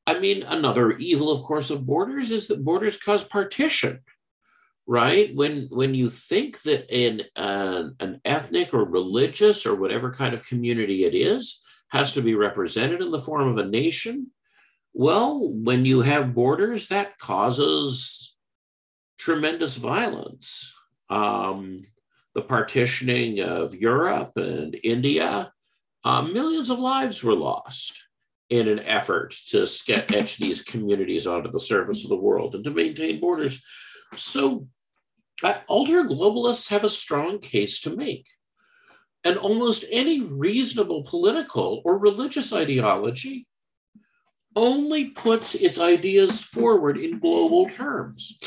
[0.07, 4.01] I mean, another evil, of course, of borders is that borders cause partition
[4.89, 10.33] right when when you think that in an, an ethnic or religious or whatever kind
[10.33, 14.29] of community it is has to be represented in the form of a nation
[14.93, 18.37] well when you have borders that causes
[19.19, 20.75] tremendous violence.
[21.11, 21.83] Um,
[22.35, 25.51] the partitioning of europe and india
[26.05, 28.01] uh, millions of lives were lost
[28.51, 32.71] in an effort to sketch these communities onto the surface of the world and to
[32.71, 33.63] maintain borders.
[34.17, 34.69] So
[35.69, 38.27] alter globalists have a strong case to make.
[39.25, 43.47] And almost any reasonable political or religious ideology
[44.57, 48.39] only puts its ideas forward in global terms.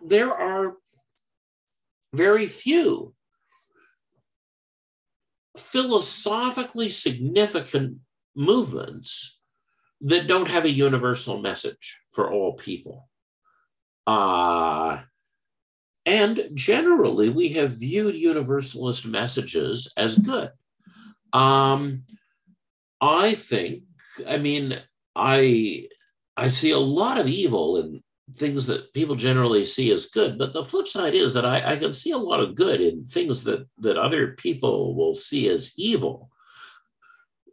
[0.00, 0.74] There are
[2.12, 3.14] very few
[5.56, 7.98] philosophically significant
[8.34, 9.38] movements
[10.00, 13.08] that don't have a universal message for all people.
[14.06, 15.00] Uh,
[16.04, 20.50] and generally, we have viewed universalist messages as good.
[21.32, 22.02] Um,
[23.00, 23.84] I think,
[24.26, 24.76] I mean,
[25.14, 25.88] I
[26.36, 28.02] I see a lot of evil in
[28.36, 31.76] things that people generally see as good, but the flip side is that I, I
[31.76, 35.72] can see a lot of good in things that that other people will see as
[35.76, 36.30] evil.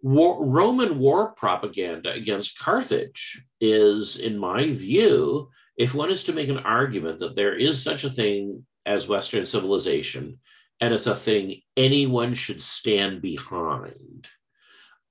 [0.01, 6.47] War, Roman war propaganda against Carthage is, in my view, if one is to make
[6.47, 10.39] an argument that there is such a thing as Western civilization,
[10.79, 14.29] and it's a thing anyone should stand behind,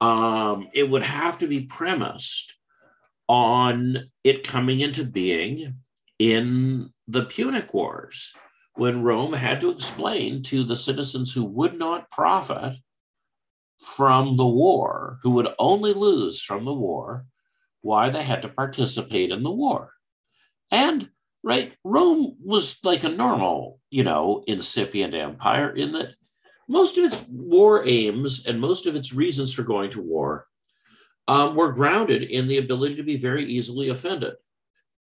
[0.00, 2.54] um, it would have to be premised
[3.28, 5.74] on it coming into being
[6.18, 8.32] in the Punic Wars,
[8.74, 12.76] when Rome had to explain to the citizens who would not profit
[13.78, 17.26] from the war, who would only lose from the war,
[17.80, 19.94] why they had to participate in the war.
[20.70, 21.10] And
[21.42, 26.14] right, Rome was like a normal, you know, incipient empire in that
[26.68, 30.46] most of its war aims and most of its reasons for going to war
[31.26, 34.34] um, were grounded in the ability to be very easily offended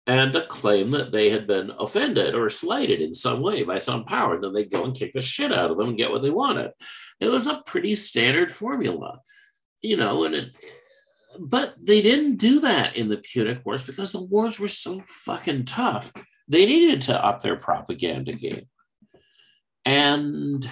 [0.08, 4.06] and to claim that they had been offended or slighted in some way by some
[4.06, 4.36] power.
[4.36, 6.30] And then they'd go and kick the shit out of them and get what they
[6.30, 6.72] wanted.
[7.20, 9.20] It was a pretty standard formula,
[9.82, 10.52] you know, and it,
[11.40, 15.66] but they didn't do that in the Punic Wars because the wars were so fucking
[15.66, 16.14] tough.
[16.48, 18.68] They needed to up their propaganda game.
[19.86, 20.70] And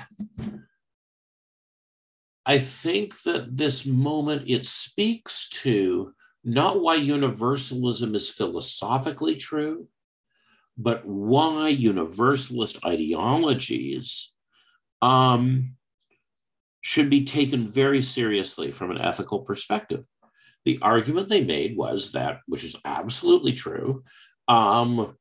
[2.45, 9.87] I think that this moment it speaks to not why universalism is philosophically true,
[10.77, 14.33] but why universalist ideologies
[15.01, 15.75] um,
[16.81, 20.05] should be taken very seriously from an ethical perspective
[20.65, 24.03] the argument they made was that, which is absolutely true,
[24.47, 25.15] um,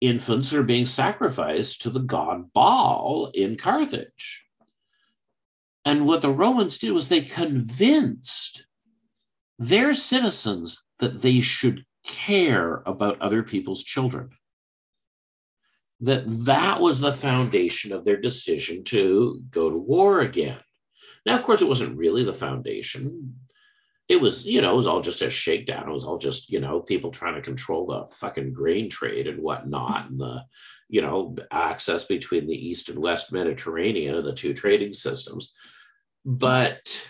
[0.00, 4.43] infants are being sacrificed to the god Baal in Carthage.
[5.84, 8.66] And what the Romans did was they convinced
[9.58, 14.30] their citizens that they should care about other people's children.
[16.00, 20.58] That that was the foundation of their decision to go to war again.
[21.24, 23.34] Now, of course, it wasn't really the foundation
[24.08, 25.88] it was, you know, it was all just a shakedown.
[25.88, 29.42] It was all just, you know, people trying to control the fucking grain trade and
[29.42, 30.44] whatnot, and the,
[30.88, 35.54] you know, access between the East and West Mediterranean and the two trading systems.
[36.24, 37.06] But,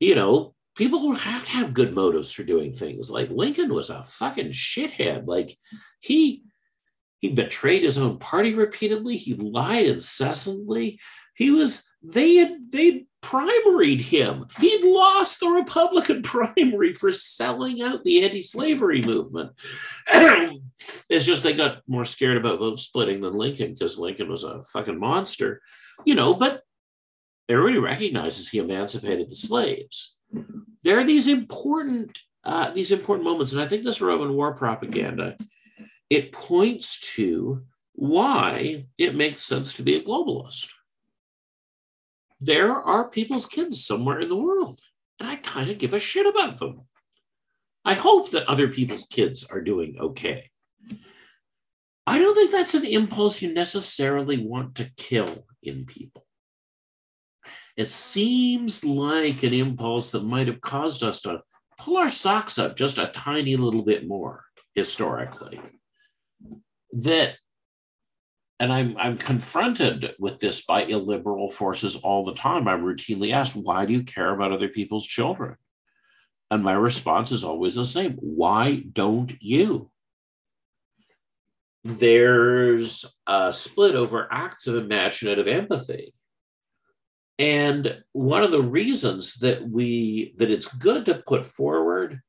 [0.00, 3.10] you know, people have to have good motives for doing things.
[3.10, 5.26] Like Lincoln was a fucking shithead.
[5.26, 5.56] Like
[6.00, 6.44] he
[7.18, 9.16] he betrayed his own party repeatedly.
[9.16, 11.00] He lied incessantly.
[11.34, 14.46] He was they had they primaried him.
[14.60, 19.50] He'd lost the Republican primary for selling out the anti-slavery movement.
[21.08, 24.62] it's just they got more scared about vote splitting than Lincoln because Lincoln was a
[24.72, 25.60] fucking monster,
[26.04, 26.34] you know.
[26.34, 26.62] But
[27.48, 30.18] everybody recognizes he emancipated the slaves.
[30.82, 35.36] there are these important uh, these important moments, and I think this Roman war propaganda
[36.08, 40.68] it points to why it makes sense to be a globalist.
[42.40, 44.80] There are people's kids somewhere in the world,
[45.18, 46.82] and I kind of give a shit about them.
[47.84, 50.50] I hope that other people's kids are doing okay.
[52.06, 56.24] I don't think that's an impulse you necessarily want to kill in people.
[57.78, 61.42] It seems like an impulse that might have caused us to
[61.78, 65.60] pull our socks up just a tiny little bit more historically.
[66.92, 67.36] That
[68.58, 72.66] and I'm I'm confronted with this by illiberal forces all the time.
[72.66, 75.54] I'm routinely asked, why do you care about other people's children?
[76.50, 78.14] And my response is always the same.
[78.14, 79.92] Why don't you?
[81.84, 86.12] There's a split over acts of imaginative empathy.
[87.38, 92.20] And one of the reasons that we that it's good to put forward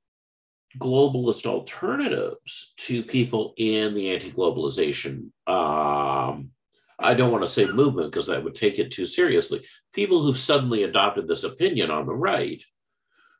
[0.78, 6.52] globalist alternatives to people in the anti-globalization um,
[7.00, 10.38] i don't want to say movement because that would take it too seriously people who've
[10.38, 12.63] suddenly adopted this opinion on the right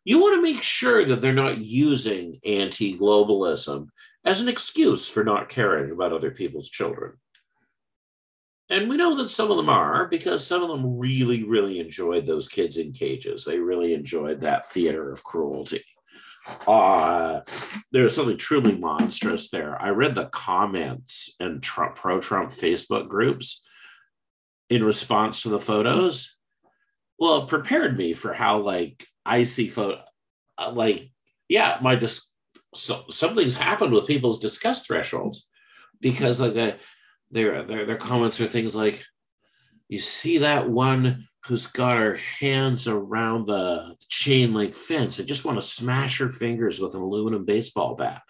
[0.06, 3.88] you want to make sure that they're not using anti-globalism
[4.26, 7.14] as an excuse for not caring about other people's children
[8.70, 12.26] and we know that some of them are because some of them really really enjoyed
[12.26, 15.84] those kids in cages they really enjoyed that theater of cruelty
[16.68, 17.42] uh,
[17.92, 19.80] there's something truly monstrous there.
[19.80, 23.66] I read the comments in Trump, pro Trump Facebook groups
[24.70, 26.38] in response to the photos.
[27.18, 30.02] Well, it prepared me for how like I see photo,
[30.58, 31.12] uh, like
[31.48, 32.34] yeah, my dis-
[32.76, 35.50] so, something's happened with people's disgust thresholds
[36.00, 36.78] because like the,
[37.32, 39.04] their their their comments are things like,
[39.88, 45.20] you see that one who's got her hands around the chain link fence.
[45.20, 48.22] I just want to smash her fingers with an aluminum baseball bat.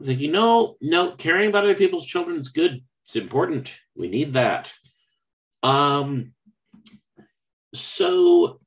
[0.00, 2.82] I think, you know, no, caring about other people's children is good.
[3.04, 3.74] It's important.
[3.94, 4.72] We need that.
[5.62, 6.32] Um,
[7.74, 8.60] so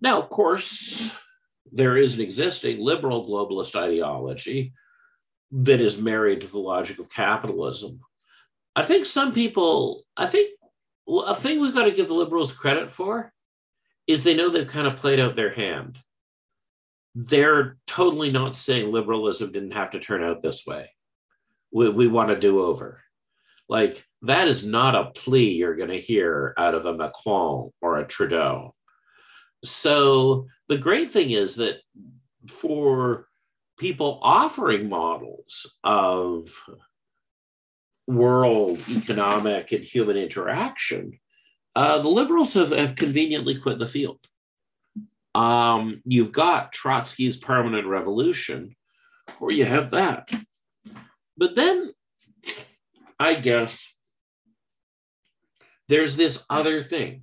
[0.00, 1.16] now, of course,
[1.70, 4.72] there is an existing liberal globalist ideology
[5.52, 8.00] that is married to the logic of capitalism.
[8.76, 10.50] I think some people, I think
[11.08, 13.32] a thing we've got to give the liberals credit for
[14.06, 15.98] is they know they've kind of played out their hand.
[17.14, 20.90] They're totally not saying liberalism didn't have to turn out this way.
[21.72, 23.02] We, we want a do over.
[23.68, 27.98] Like, that is not a plea you're going to hear out of a Macron or
[27.98, 28.74] a Trudeau.
[29.64, 31.80] So, the great thing is that
[32.48, 33.26] for
[33.80, 36.50] people offering models of
[38.06, 41.18] world economic and human interaction,
[41.74, 44.18] uh, the liberals have, have conveniently quit the field.
[45.34, 48.76] Um, you've got Trotsky's permanent revolution,
[49.40, 50.28] or you have that.
[51.38, 51.92] But then
[53.18, 53.96] I guess
[55.88, 57.22] there's this other thing.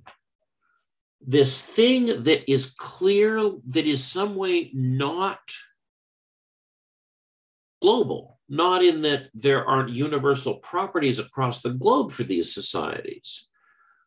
[1.20, 5.38] This thing that is clear, that is some way not
[7.80, 13.48] global not in that there aren't universal properties across the globe for these societies,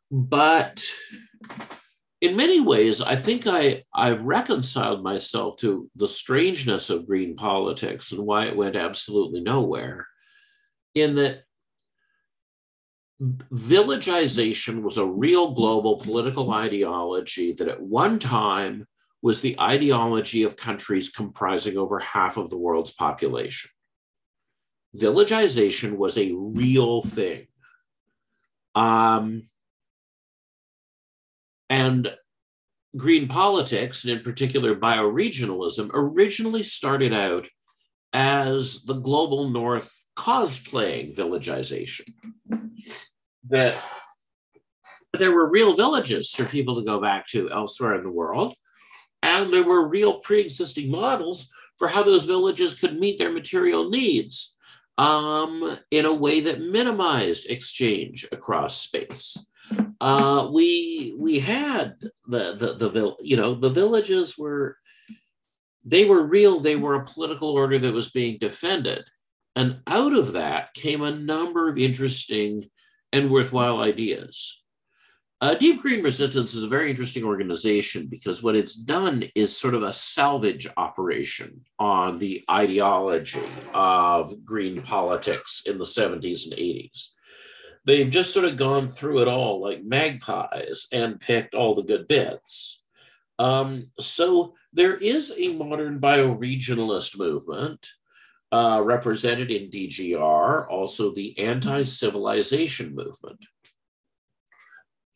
[0.09, 0.83] but
[2.21, 8.11] in many ways, I think I, I've reconciled myself to the strangeness of green politics
[8.11, 10.07] and why it went absolutely nowhere.
[10.93, 11.43] In that
[13.19, 18.87] villagization was a real global political ideology that at one time
[19.21, 23.69] was the ideology of countries comprising over half of the world's population
[24.93, 27.47] villagization was a real thing.
[28.75, 29.49] Um,
[31.69, 32.13] and
[32.97, 37.47] green politics, and in particular bioregionalism, originally started out
[38.13, 42.05] as the global north cosplaying villagization.
[43.49, 43.81] That
[45.13, 48.53] there were real villages for people to go back to elsewhere in the world,
[49.23, 53.89] and there were real pre existing models for how those villages could meet their material
[53.89, 54.57] needs
[54.97, 59.37] um, in a way that minimized exchange across space.
[59.99, 61.95] Uh, we we had
[62.27, 64.77] the the the you know the villages were
[65.83, 66.59] they were real.
[66.59, 69.03] They were a political order that was being defended,
[69.55, 72.69] and out of that came a number of interesting
[73.13, 74.60] and worthwhile ideas.
[75.41, 79.73] Uh, Deep Green Resistance is a very interesting organization because what it's done is sort
[79.73, 83.41] of a salvage operation on the ideology
[83.73, 87.13] of green politics in the 70s and 80s.
[87.85, 92.07] They've just sort of gone through it all like magpies and picked all the good
[92.07, 92.83] bits.
[93.39, 97.87] Um, so there is a modern bioregionalist movement
[98.51, 103.43] uh, represented in DGR, also the anti civilization movement.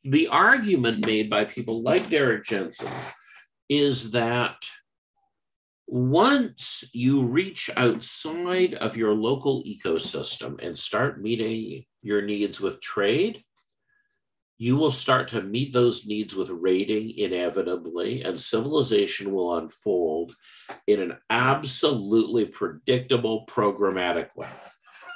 [0.07, 2.91] The argument made by people like Derrick Jensen
[3.67, 4.55] is that
[5.87, 13.43] once you reach outside of your local ecosystem and start meeting your needs with trade,
[14.59, 20.35] you will start to meet those needs with raiding inevitably, and civilization will unfold
[20.85, 24.47] in an absolutely predictable, programmatic way.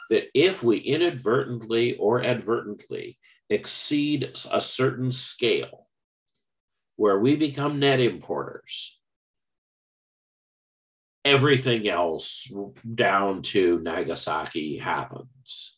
[0.09, 3.19] That if we inadvertently or advertently
[3.49, 5.87] exceed a certain scale
[6.95, 8.99] where we become net importers,
[11.23, 12.51] everything else
[12.95, 15.77] down to Nagasaki happens.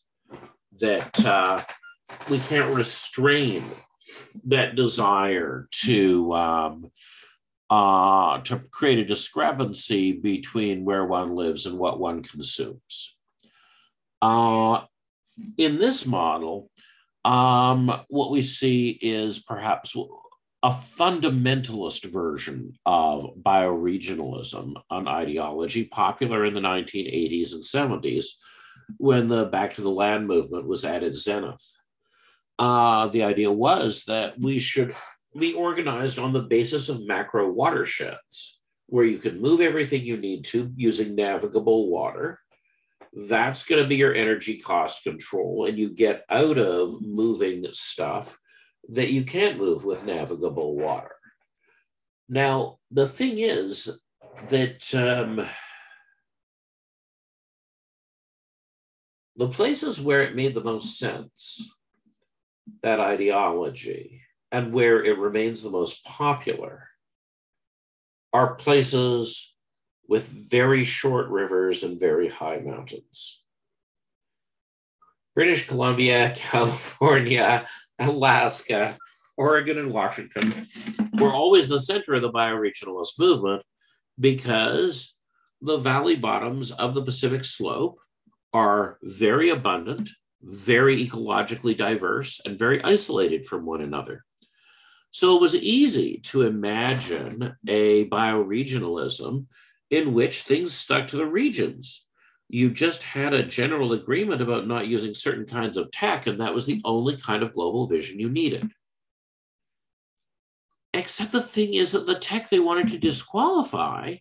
[0.80, 1.62] That uh,
[2.30, 3.62] we can't restrain
[4.46, 6.90] that desire to um,
[7.70, 13.16] uh, to create a discrepancy between where one lives and what one consumes.
[14.20, 14.82] Uh,
[15.56, 16.70] in this model,
[17.24, 19.96] um, what we see is perhaps
[20.62, 28.26] a fundamentalist version of bioregionalism, an ideology popular in the 1980s and 70s
[28.98, 31.64] when the Back to the Land movement was at its zenith.
[32.58, 34.94] Uh, the idea was that we should
[35.36, 40.44] be organized on the basis of macro watersheds, where you can move everything you need
[40.44, 42.38] to using navigable water.
[43.12, 48.38] That's going to be your energy cost control, and you get out of moving stuff
[48.88, 51.14] that you can't move with navigable water.
[52.28, 53.98] Now, the thing is
[54.48, 55.46] that um,
[59.36, 61.70] the places where it made the most sense,
[62.82, 66.88] that ideology, and where it remains the most popular,
[68.32, 69.51] are places
[70.08, 73.42] with very short rivers and very high mountains.
[75.34, 77.66] British Columbia, California,
[77.98, 78.98] Alaska,
[79.36, 80.66] Oregon, and Washington
[81.18, 83.62] were always the center of the bioregionalist movement
[84.20, 85.16] because
[85.60, 87.98] the valley bottoms of the Pacific slope
[88.52, 90.10] are very abundant,
[90.42, 94.24] very ecologically diverse, and very isolated from one another.
[95.10, 99.46] So it was easy to imagine a bioregionalism
[99.92, 102.08] in which things stuck to the regions
[102.52, 106.52] you just had a general agreement about not using certain kinds of tech, and that
[106.52, 108.70] was the only kind of global vision you needed.
[110.92, 114.16] Except the thing is that the tech they wanted to disqualify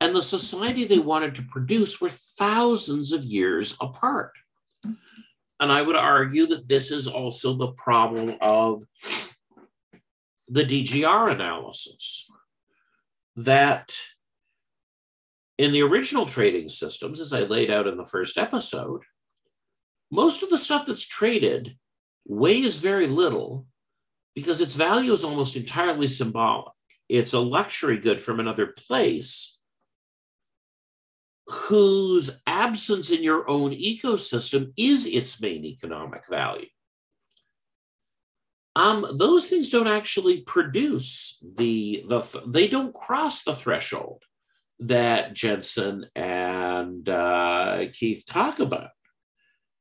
[0.00, 4.32] and the society they wanted to produce were thousands of years apart.
[5.60, 8.82] And I would argue that this is also the problem of
[10.48, 12.30] the DGR analysis
[13.36, 13.94] that
[15.58, 19.02] in the original trading systems, as I laid out in the first episode,
[20.10, 21.76] most of the stuff that's traded
[22.26, 23.66] weighs very little
[24.34, 26.72] because its value is almost entirely symbolic.
[27.08, 29.58] It's a luxury good from another place
[31.46, 36.66] whose absence in your own ecosystem is its main economic value.
[38.74, 44.22] Um, those things don't actually produce the, the they don't cross the threshold
[44.80, 48.90] that Jensen and uh, Keith talk about.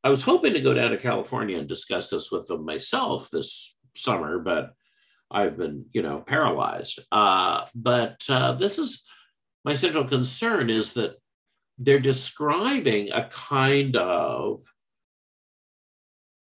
[0.04, 3.76] I was hoping to go down to California and discuss this with them myself this
[3.96, 4.74] summer, but
[5.32, 7.00] I've been, you know, paralyzed.
[7.12, 9.06] Uh, but uh, this is
[9.64, 11.16] my central concern is that
[11.78, 14.62] they're describing a kind of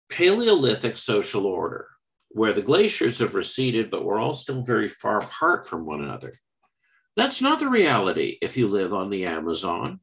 [0.09, 1.89] Paleolithic social order
[2.31, 6.33] where the glaciers have receded, but we're all still very far apart from one another.
[7.17, 10.01] That's not the reality if you live on the Amazon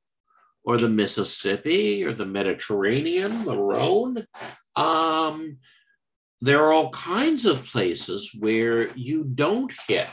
[0.63, 4.25] or the Mississippi or the Mediterranean, the Rhone.
[4.75, 5.57] Um,
[6.41, 10.07] there are all kinds of places where you don't hit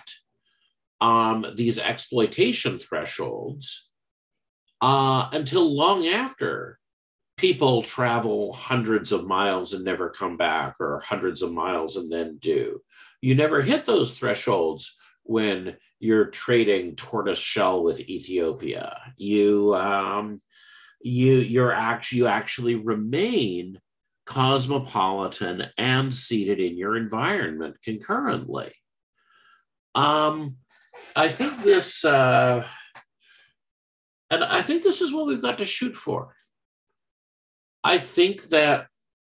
[1.01, 3.91] um, these exploitation thresholds
[4.81, 6.79] uh, until long after
[7.37, 12.39] people travel hundreds of miles and never come back, or hundreds of miles and then
[12.39, 12.81] do.
[13.21, 18.99] You never hit those thresholds when you're trading tortoise shell with Ethiopia.
[19.17, 20.43] You um,
[21.01, 23.81] you you're actually you actually remain
[24.27, 28.73] cosmopolitan and seated in your environment concurrently.
[29.95, 30.57] Um,
[31.15, 32.67] I think this, uh,
[34.31, 36.35] and I think this is what we've got to shoot for.
[37.85, 38.89] I think that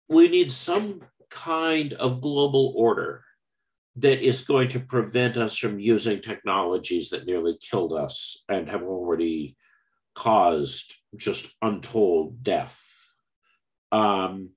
[0.09, 3.23] we need some kind of global order
[3.99, 8.83] that is going to prevent us from using technologies that nearly killed us and have
[8.83, 9.55] already
[10.15, 12.81] caused just untold death.
[13.91, 14.51] Um,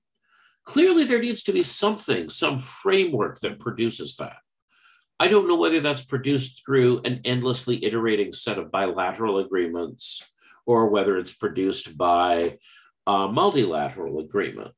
[0.65, 4.37] clearly, there needs to be something, some framework that produces that.
[5.19, 10.33] I don't know whether that's produced through an endlessly iterating set of bilateral agreements
[10.65, 12.57] or whether it's produced by
[13.05, 14.75] a multilateral agreement.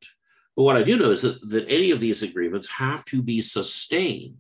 [0.56, 3.42] But what I do know is that, that any of these agreements have to be
[3.42, 4.38] sustained.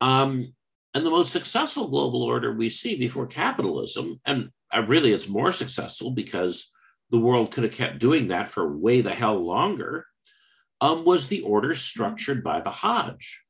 [0.00, 0.54] Um,
[0.94, 5.52] and the most successful global order we see before capitalism, and uh, really it's more
[5.52, 6.72] successful because
[7.10, 10.06] the world could have kept doing that for way the hell longer,
[10.80, 13.42] um, was the order structured by the Hajj.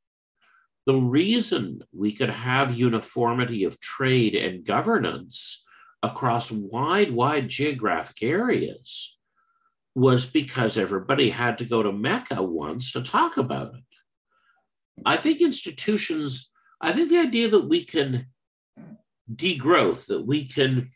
[0.86, 5.66] The reason we could have uniformity of trade and governance
[6.02, 9.18] across wide, wide geographic areas
[9.94, 13.82] was because everybody had to go to Mecca once to talk about it.
[15.04, 18.26] I think institutions, I think the idea that we can
[19.32, 20.90] degrowth, that we can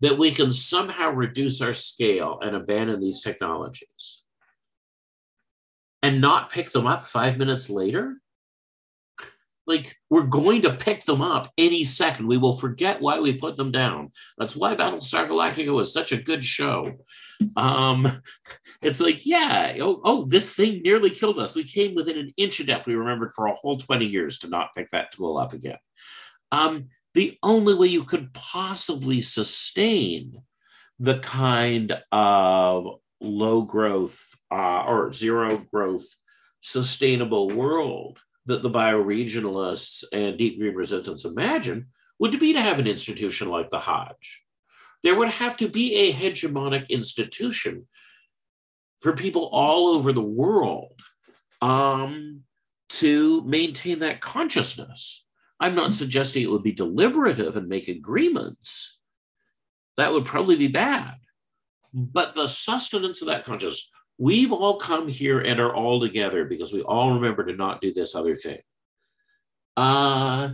[0.00, 4.22] that we can somehow reduce our scale and abandon these technologies
[6.04, 8.20] and not pick them up five minutes later
[9.68, 12.26] like we're going to pick them up any second.
[12.26, 14.12] We will forget why we put them down.
[14.38, 16.90] That's why Battlestar Galactica was such a good show.
[17.54, 18.22] Um,
[18.82, 21.54] it's like, yeah, oh, oh, this thing nearly killed us.
[21.54, 22.86] We came within an inch of death.
[22.86, 25.78] We remembered for a whole 20 years to not pick that tool up again.
[26.50, 30.42] Um, the only way you could possibly sustain
[30.98, 32.86] the kind of
[33.20, 36.06] low growth uh, or zero growth
[36.60, 38.18] sustainable world
[38.48, 41.86] that the bioregionalists and deep green resistance imagine
[42.18, 44.42] would be to have an institution like the Hajj.
[45.04, 47.86] There would have to be a hegemonic institution
[49.00, 50.98] for people all over the world
[51.60, 52.40] um,
[52.88, 55.24] to maintain that consciousness.
[55.60, 58.98] I'm not suggesting it would be deliberative and make agreements.
[59.98, 61.14] That would probably be bad.
[61.92, 66.72] But the sustenance of that consciousness, We've all come here and are all together because
[66.72, 68.58] we all remember to not do this other thing.
[69.76, 70.50] Uh,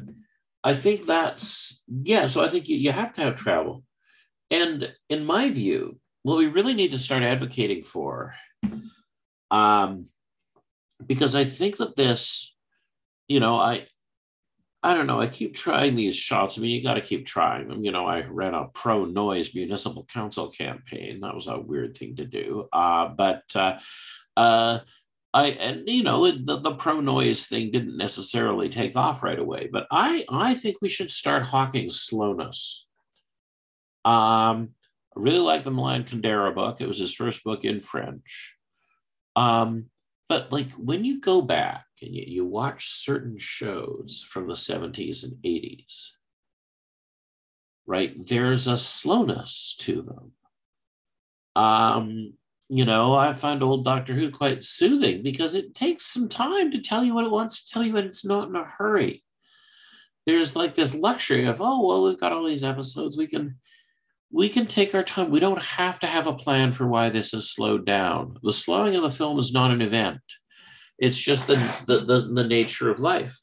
[0.62, 3.82] I think that's, yeah, so I think you, you have to have travel.
[4.50, 8.34] And in my view, what we really need to start advocating for,
[9.50, 10.06] um,
[11.04, 12.56] because I think that this,
[13.28, 13.86] you know, I,
[14.84, 15.18] I don't know.
[15.18, 16.58] I keep trying these shots.
[16.58, 17.82] I mean, you got to keep trying them.
[17.82, 21.20] You know, I ran a pro noise municipal council campaign.
[21.20, 22.68] That was a weird thing to do.
[22.70, 23.78] Uh, but uh,
[24.36, 24.80] uh,
[25.32, 29.70] I, and you know, the, the pro noise thing didn't necessarily take off right away.
[29.72, 32.86] But I, I think we should start hawking slowness.
[34.04, 34.74] Um,
[35.16, 36.82] I really like the Milan Kundera book.
[36.82, 38.54] It was his first book in French.
[39.34, 39.86] Um,
[40.28, 45.24] but like when you go back and you, you watch certain shows from the 70s
[45.24, 46.10] and 80s,
[47.86, 50.32] right, there's a slowness to them.
[51.56, 52.34] Um,
[52.68, 56.80] you know, I find old Doctor Who quite soothing because it takes some time to
[56.80, 59.22] tell you what it wants to tell you, and it's not in a hurry.
[60.26, 63.18] There's like this luxury of, oh, well, we've got all these episodes.
[63.18, 63.56] We can
[64.34, 65.30] we can take our time.
[65.30, 68.36] We don't have to have a plan for why this is slowed down.
[68.42, 70.20] The slowing of the film is not an event.
[70.98, 71.54] It's just the,
[71.86, 73.38] the, the, the nature of life.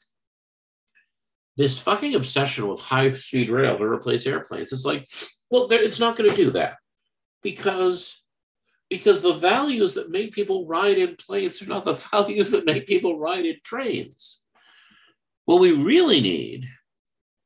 [1.56, 5.08] This fucking obsession with high speed rail to replace airplanes, it's like,
[5.48, 6.74] well, it's not going to do that
[7.42, 8.22] because,
[8.90, 12.86] because the values that make people ride in planes are not the values that make
[12.86, 14.44] people ride in trains.
[15.46, 16.66] What we really need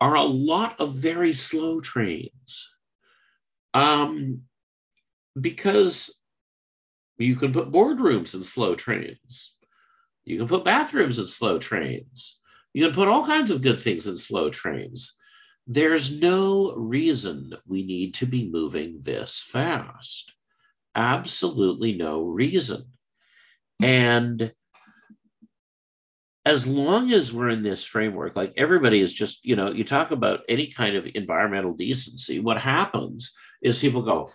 [0.01, 2.76] are a lot of very slow trains.
[3.75, 4.43] Um,
[5.39, 6.21] because
[7.19, 9.57] you can put boardrooms in slow trains.
[10.25, 12.41] You can put bathrooms in slow trains.
[12.75, 15.17] You can put all kinds of good things in slow trains.
[15.67, 20.33] There's no reason we need to be moving this fast.
[20.95, 22.85] Absolutely no reason.
[23.83, 24.53] And
[26.45, 30.12] as long as we're in this framework, like everybody is just, you know, you talk
[30.12, 34.31] about any kind of environmental decency, what happens is people go,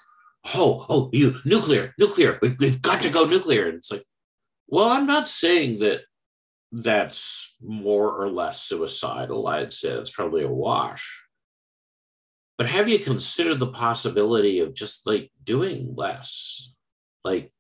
[0.56, 3.68] oh, oh, you nuclear, nuclear, we've, we've got to go nuclear.
[3.68, 4.04] And it's like,
[4.68, 6.02] well, I'm not saying that
[6.72, 9.48] that's more or less suicidal.
[9.48, 11.26] I'd say it's probably a wash.
[12.58, 16.72] But have you considered the possibility of just like doing less?
[17.24, 17.52] Like,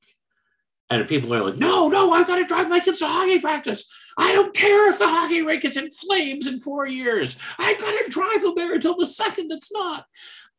[0.89, 3.89] and people are like, no, no, I've got to drive my kids to hockey practice.
[4.17, 7.39] I don't care if the hockey rink is in flames in four years.
[7.57, 10.05] I've got to drive them there until the second it's not.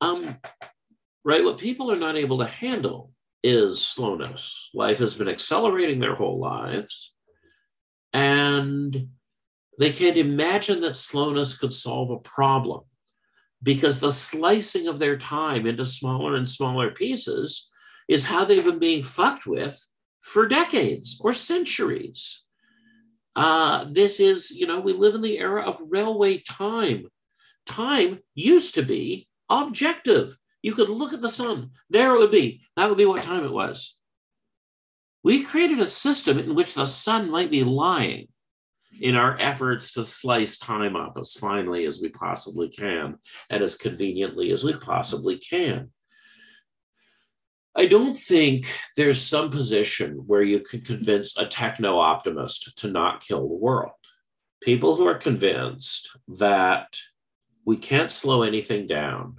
[0.00, 0.38] Um,
[1.24, 1.44] right?
[1.44, 3.12] What people are not able to handle
[3.42, 4.70] is slowness.
[4.74, 7.14] Life has been accelerating their whole lives.
[8.12, 9.08] And
[9.78, 12.82] they can't imagine that slowness could solve a problem
[13.62, 17.70] because the slicing of their time into smaller and smaller pieces
[18.08, 19.80] is how they've been being fucked with
[20.20, 22.44] for decades or centuries.
[23.34, 27.06] Uh, this is, you know, we live in the era of railway time.
[27.64, 30.36] Time used to be objective.
[30.62, 32.62] You could look at the sun, there it would be.
[32.76, 33.98] That would be what time it was.
[35.24, 38.28] We created a system in which the sun might be lying
[39.00, 43.16] in our efforts to slice time up as finely as we possibly can
[43.50, 45.90] and as conveniently as we possibly can.
[47.74, 53.24] I don't think there's some position where you could convince a techno optimist to not
[53.24, 53.92] kill the world.
[54.62, 56.98] People who are convinced that
[57.64, 59.36] we can't slow anything down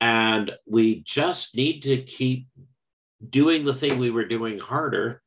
[0.00, 2.48] and we just need to keep
[3.28, 5.22] doing the thing we were doing harder.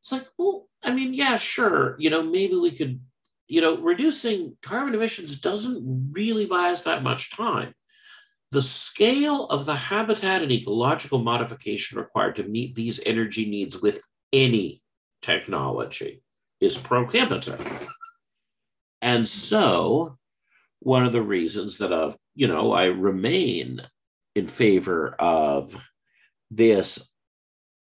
[0.00, 1.96] It's like, well, I mean, yeah, sure.
[1.98, 3.00] You know, maybe we could,
[3.46, 7.74] you know, reducing carbon emissions doesn't really buy us that much time.
[8.50, 14.04] The scale of the habitat and ecological modification required to meet these energy needs with
[14.32, 14.82] any
[15.22, 16.22] technology
[16.60, 17.88] is prohibitive.
[19.00, 20.18] And so,
[20.80, 23.80] one of the reasons that I've, you know, I remain
[24.34, 25.88] in favor of
[26.50, 27.12] this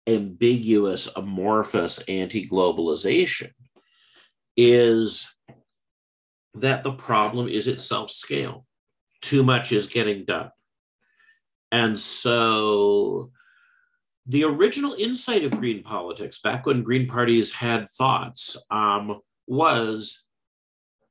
[0.06, 3.50] ambiguous, amorphous anti globalization
[4.56, 5.36] is
[6.54, 8.66] that the problem is itself scale.
[9.22, 10.50] Too much is getting done.
[11.72, 13.32] And so
[14.26, 20.22] the original insight of green politics, back when green parties had thoughts, um, was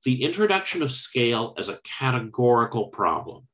[0.03, 3.47] the introduction of scale as a categorical problem.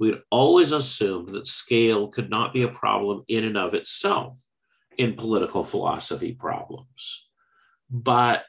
[0.00, 4.42] We'd always assumed that scale could not be a problem in and of itself
[4.96, 7.28] in political philosophy problems.
[7.90, 8.46] But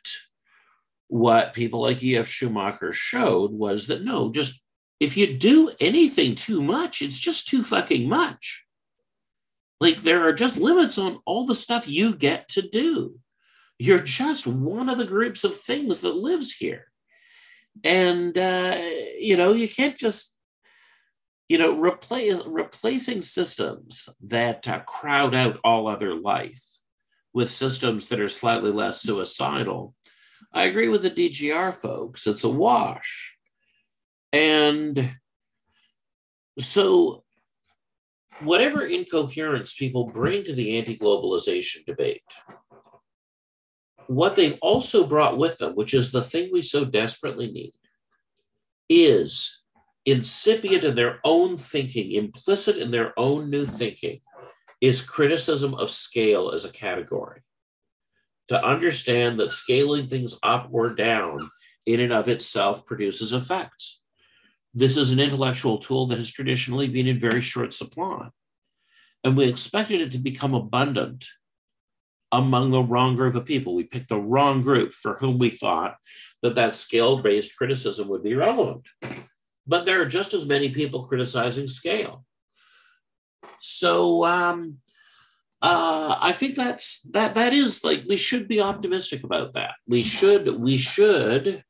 [1.09, 2.25] what people like E.F.
[2.25, 4.63] Schumacher showed was that no, just
[5.01, 8.65] if you do anything too much, it's just too fucking much.
[9.81, 13.19] Like there are just limits on all the stuff you get to do.
[13.77, 16.85] You're just one of the groups of things that lives here.
[17.83, 18.77] And, uh,
[19.19, 20.30] you know, you can't just
[21.51, 26.63] you know, replace, replacing systems that uh, crowd out all other life
[27.33, 29.93] with systems that are slightly less suicidal.
[30.53, 33.35] I agree with the DGR folks, it's a wash.
[34.31, 35.17] And
[36.57, 37.25] so,
[38.39, 42.23] whatever incoherence people bring to the anti globalization debate,
[44.07, 47.73] what they've also brought with them, which is the thing we so desperately need,
[48.87, 49.60] is
[50.05, 54.21] incipient in their own thinking, implicit in their own new thinking,
[54.79, 57.41] is criticism of scale as a category.
[58.47, 61.49] To understand that scaling things up or down
[61.85, 64.01] in and of itself produces effects.
[64.73, 68.29] This is an intellectual tool that has traditionally been in very short supply.
[69.23, 71.27] And we expected it to become abundant
[72.31, 73.75] among the wrong group of people.
[73.75, 75.97] We picked the wrong group for whom we thought
[76.41, 78.87] that that scale based criticism would be relevant
[79.67, 82.25] but there are just as many people criticizing scale.
[83.59, 84.77] So um,
[85.61, 89.75] uh, I think that's that that is like we should be optimistic about that.
[89.87, 91.63] We should we should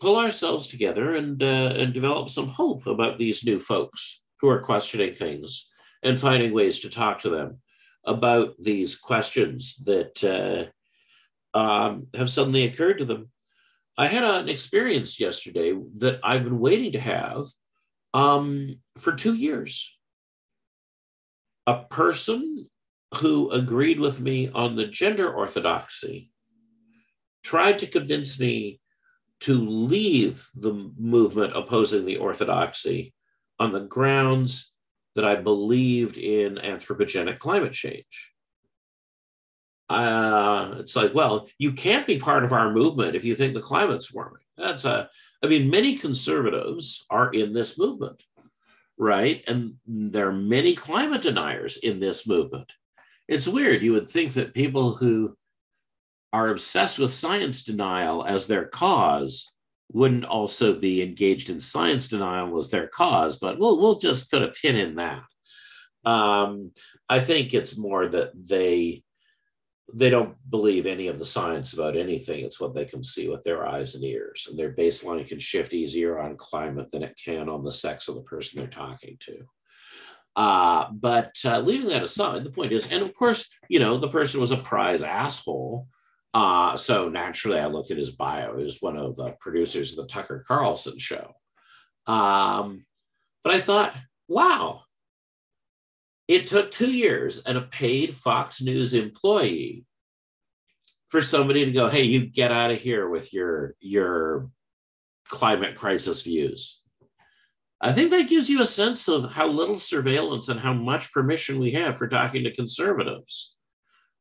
[0.00, 4.62] pull ourselves together and uh, and develop some hope about these new folks who are
[4.62, 5.68] questioning things
[6.02, 7.58] and finding ways to talk to them
[8.04, 10.72] about these questions that
[11.54, 13.30] uh, um, have suddenly occurred to them
[14.00, 17.48] I had an experience yesterday that I've been waiting to have
[18.14, 19.98] um, for two years.
[21.66, 22.70] A person
[23.16, 26.30] who agreed with me on the gender orthodoxy
[27.44, 28.80] tried to convince me
[29.40, 33.12] to leave the movement opposing the orthodoxy
[33.58, 34.72] on the grounds
[35.14, 38.29] that I believed in anthropogenic climate change
[39.90, 43.60] uh, it's like, well, you can't be part of our movement if you think the
[43.60, 44.42] climate's warming.
[44.56, 45.10] That's a,
[45.42, 48.22] I mean, many conservatives are in this movement,
[48.96, 49.42] right?
[49.48, 52.70] And there are many climate deniers in this movement.
[53.26, 53.82] It's weird.
[53.82, 55.36] You would think that people who
[56.32, 59.52] are obsessed with science denial as their cause
[59.92, 64.42] wouldn't also be engaged in science denial as their cause, but we'll, we'll just put
[64.42, 65.24] a pin in that.
[66.08, 66.70] Um,
[67.08, 69.02] I think it's more that they,
[69.94, 72.44] they don't believe any of the science about anything.
[72.44, 74.46] It's what they can see with their eyes and ears.
[74.48, 78.14] And their baseline can shift easier on climate than it can on the sex of
[78.14, 79.44] the person they're talking to.
[80.36, 84.08] Uh, but uh, leaving that aside, the point is, and of course, you know, the
[84.08, 85.88] person was a prize asshole
[86.32, 88.56] Uh, so naturally, I looked at his bio.
[88.56, 91.34] He was one of the producers of the Tucker Carlson show.
[92.06, 92.86] Um,
[93.42, 93.94] but I thought,
[94.28, 94.82] wow,
[96.30, 99.84] it took two years and a paid Fox News employee
[101.08, 104.48] for somebody to go, hey, you get out of here with your your
[105.28, 106.82] climate crisis views.
[107.80, 111.58] I think that gives you a sense of how little surveillance and how much permission
[111.58, 113.56] we have for talking to conservatives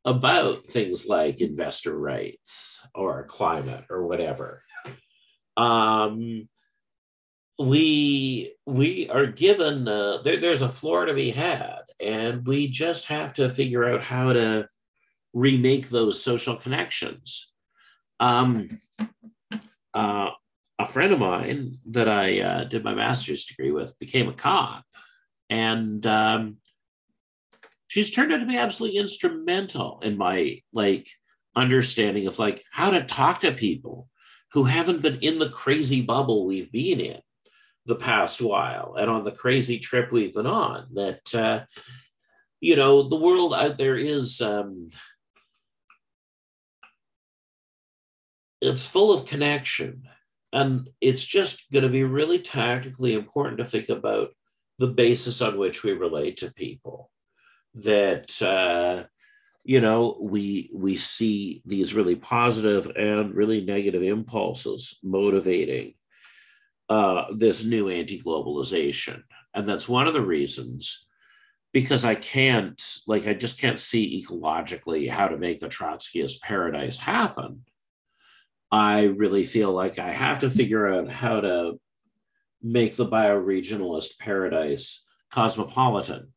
[0.04, 4.64] about things like investor rights or climate or whatever.
[5.58, 6.50] Um,
[7.60, 13.08] we we are given uh, there, there's a floor to be had, and we just
[13.08, 14.68] have to figure out how to
[15.34, 17.54] remake those social connections.
[18.20, 18.82] Um,
[19.94, 20.30] uh,
[20.78, 24.84] a friend of mine that I uh, did my master's degree with became a cop,
[25.50, 26.58] and um,
[27.88, 31.10] she's turned out to be absolutely instrumental in my like
[31.56, 34.08] understanding of like how to talk to people
[34.54, 37.20] who haven't been in the crazy bubble we've been in
[37.90, 41.60] the past while and on the crazy trip we've been on that uh,
[42.62, 44.90] you know the world out there is um,
[48.62, 50.04] it's full of connection
[50.54, 54.30] and it's just going to be really tactically important to think about
[54.78, 57.10] the basis on which we relate to people
[57.74, 59.04] that uh,
[59.64, 65.96] you know we we see these really positive and really negative impulses motivating
[66.90, 69.24] uh, this new anti-globalization.
[69.54, 71.08] And that's one of the reasons
[71.72, 77.00] because i can't like i just can't see ecologically how to make the trotskyist paradise
[77.00, 77.64] happen.
[78.72, 81.80] I really feel like i have to figure out how to
[82.62, 86.34] make the bioregionalist paradise cosmopolitan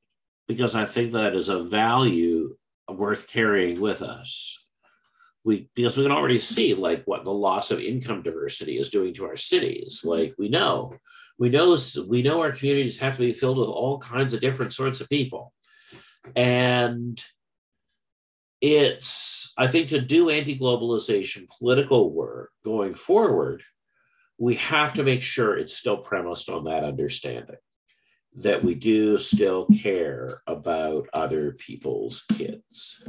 [0.49, 2.57] because i think that is a value
[2.89, 4.62] worth carrying with us
[5.45, 9.15] we because we can already see like what the loss of income diversity is doing
[9.15, 10.01] to our cities.
[10.01, 10.09] Mm-hmm.
[10.09, 10.95] like we know
[11.39, 11.77] we know
[12.09, 15.09] we know our communities have to be filled with all kinds of different sorts of
[15.09, 15.53] people.
[16.37, 17.23] And
[18.63, 23.63] it's i think to do anti-globalization political work going forward
[24.39, 27.57] we have to make sure it's still premised on that understanding
[28.37, 33.03] that we do still care about other people's kids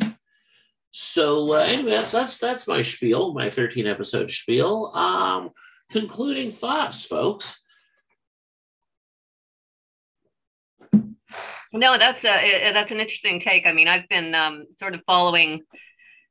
[0.95, 4.91] so uh, anyway, that's that's that's my spiel, my 13 episode spiel.
[4.93, 5.49] Um,
[5.89, 7.65] concluding thoughts, folks.
[11.73, 13.65] No, that's a, that's an interesting take.
[13.65, 15.61] I mean, I've been um, sort of following,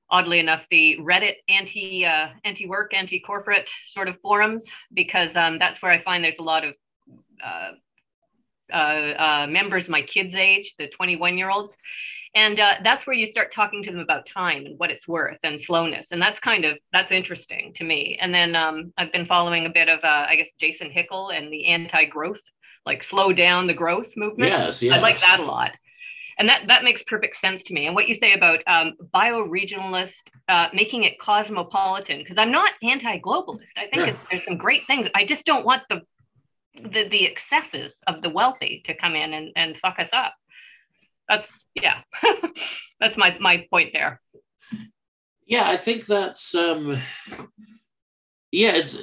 [0.08, 5.58] oddly enough, the Reddit anti uh, anti work, anti corporate sort of forums because um,
[5.58, 6.74] that's where I find there's a lot of
[7.44, 7.72] uh,
[8.72, 11.76] uh, uh members my kids' age, the 21 year olds,
[12.34, 15.38] and uh, that's where you start talking to them about time and what it's worth
[15.42, 16.12] and slowness.
[16.12, 18.16] And that's kind of that's interesting to me.
[18.20, 21.52] And then um, i've been following a bit of uh, i guess jason hickel and
[21.52, 22.40] the anti-growth
[22.84, 24.50] like slow down the growth movement.
[24.50, 24.94] Yes, yes.
[24.94, 25.72] i like that a lot.
[26.38, 27.86] And that that makes perfect sense to me.
[27.86, 30.14] And what you say about um, bioregionalist
[30.48, 33.76] uh, making it cosmopolitan because i'm not anti-globalist.
[33.76, 34.16] I think yeah.
[34.30, 35.08] there's some great things.
[35.14, 36.02] I just don't want the
[36.74, 40.34] the, the excesses of the wealthy to come in and, and fuck us up
[41.28, 42.00] that's yeah
[43.00, 44.20] that's my my point there
[45.46, 46.98] yeah i think that's um
[48.50, 48.98] yeah it's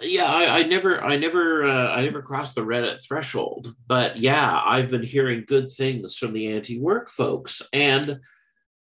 [0.00, 4.60] yeah i, I never i never uh, i never crossed the reddit threshold but yeah
[4.64, 8.18] i've been hearing good things from the anti-work folks and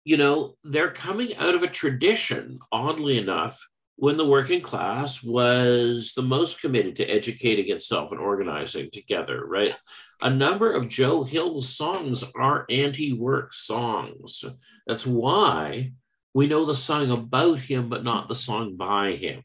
[0.04, 3.60] you know they're coming out of a tradition oddly enough
[3.96, 9.76] when the working class was the most committed to educating itself and organizing together, right?
[10.24, 14.46] A number of Joe Hill's songs are anti work songs.
[14.88, 15.92] That's why
[16.34, 19.44] we know the song about him, but not the song by him,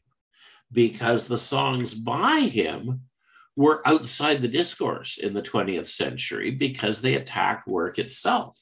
[0.71, 3.01] because the songs by him
[3.57, 8.57] were outside the discourse in the 20th century because they attacked work itself.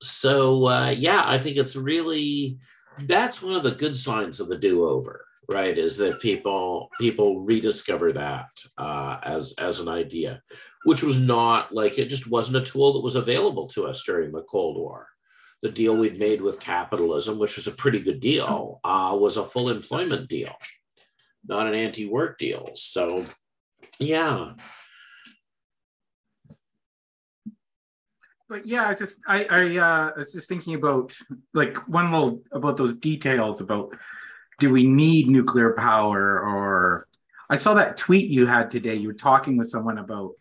[0.00, 2.58] So, uh, yeah, I think it's really
[3.00, 8.12] that's one of the good signs of the do-over right is that people people rediscover
[8.12, 10.40] that uh, as as an idea
[10.84, 14.32] which was not like it just wasn't a tool that was available to us during
[14.32, 15.08] the cold war.
[15.62, 19.44] The deal we'd made with capitalism which was a pretty good deal uh, was a
[19.44, 20.54] full employment deal
[21.46, 22.70] not an anti-work deal.
[22.74, 23.24] So
[23.98, 24.52] yeah.
[28.48, 31.14] But yeah, I just I I uh, was just thinking about
[31.54, 33.96] like one little about those details about
[34.60, 37.08] do we need nuclear power or
[37.50, 38.94] I saw that tweet you had today.
[38.94, 40.32] You were talking with someone about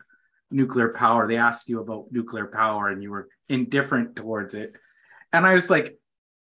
[0.54, 1.28] nuclear power.
[1.28, 4.72] They asked you about nuclear power and you were indifferent towards it.
[5.32, 5.98] And I was like,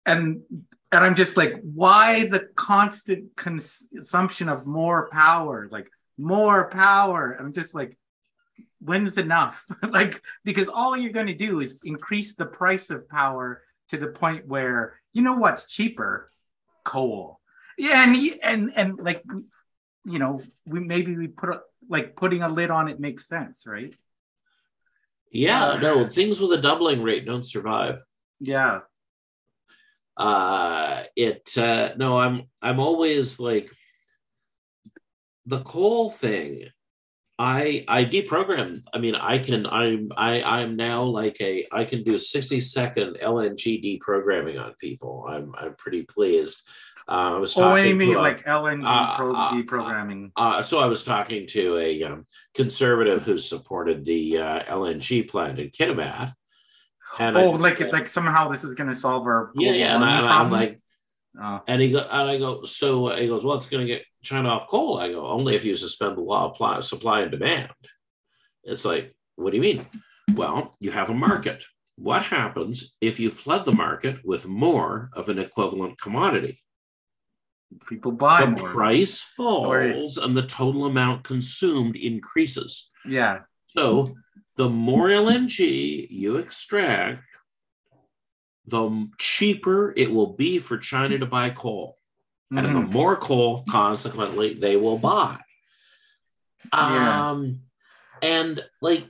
[0.06, 0.42] and
[0.92, 5.68] and I'm just like, why the constant consumption of more power?
[5.70, 5.88] Like
[6.18, 7.36] more power.
[7.38, 7.96] I'm just like,
[8.80, 9.66] when's enough?
[9.88, 14.08] like, because all you're going to do is increase the price of power to the
[14.08, 16.30] point where you know what's cheaper?
[16.84, 17.40] Coal.
[17.78, 19.22] Yeah, and and and like,
[20.04, 23.64] you know, we maybe we put a, like putting a lid on it makes sense,
[23.66, 23.94] right?
[25.30, 28.00] Yeah, no, things with a doubling rate don't survive.
[28.40, 28.80] Yeah.
[30.16, 33.70] Uh it uh no, I'm I'm always like
[35.46, 36.70] the coal thing
[37.40, 38.82] I I deprogrammed.
[38.92, 39.66] I mean, I can.
[39.66, 41.66] I'm I I'm now like a.
[41.72, 45.24] I can do 60 second LNG deprogramming on people.
[45.26, 46.68] I'm I'm pretty pleased.
[47.10, 47.66] Uh, I was talking.
[47.66, 50.30] Oh, what do you mean, a, like LNG uh, pro- uh, deprogramming?
[50.36, 55.58] Uh, so I was talking to a um, conservative who supported the uh, LNG plant
[55.58, 56.32] in Kitimat.
[57.18, 59.96] And oh, I, like like somehow this is going to solve our yeah yeah.
[59.96, 60.78] And, I, am like,
[61.42, 61.60] oh.
[61.66, 62.64] and he go and I go.
[62.64, 65.00] So he goes, well, it's going to get China off coal.
[65.00, 67.70] I go, only if you suspend the law of supply and demand.
[68.62, 69.86] It's like, what do you mean?
[70.34, 71.64] Well, you have a market.
[71.96, 76.62] What happens if you flood the market with more of an equivalent commodity?
[77.86, 78.68] People buy the more.
[78.68, 82.90] price falls and the total amount consumed increases.
[83.06, 83.40] Yeah.
[83.66, 84.16] So
[84.56, 87.24] the more LNG you extract,
[88.66, 91.96] the cheaper it will be for China to buy coal.
[92.52, 92.58] Mm-hmm.
[92.58, 92.92] And the mm-hmm.
[92.92, 95.38] more coal, consequently, they will buy.
[96.72, 97.30] Yeah.
[97.30, 97.60] Um,
[98.22, 99.09] and like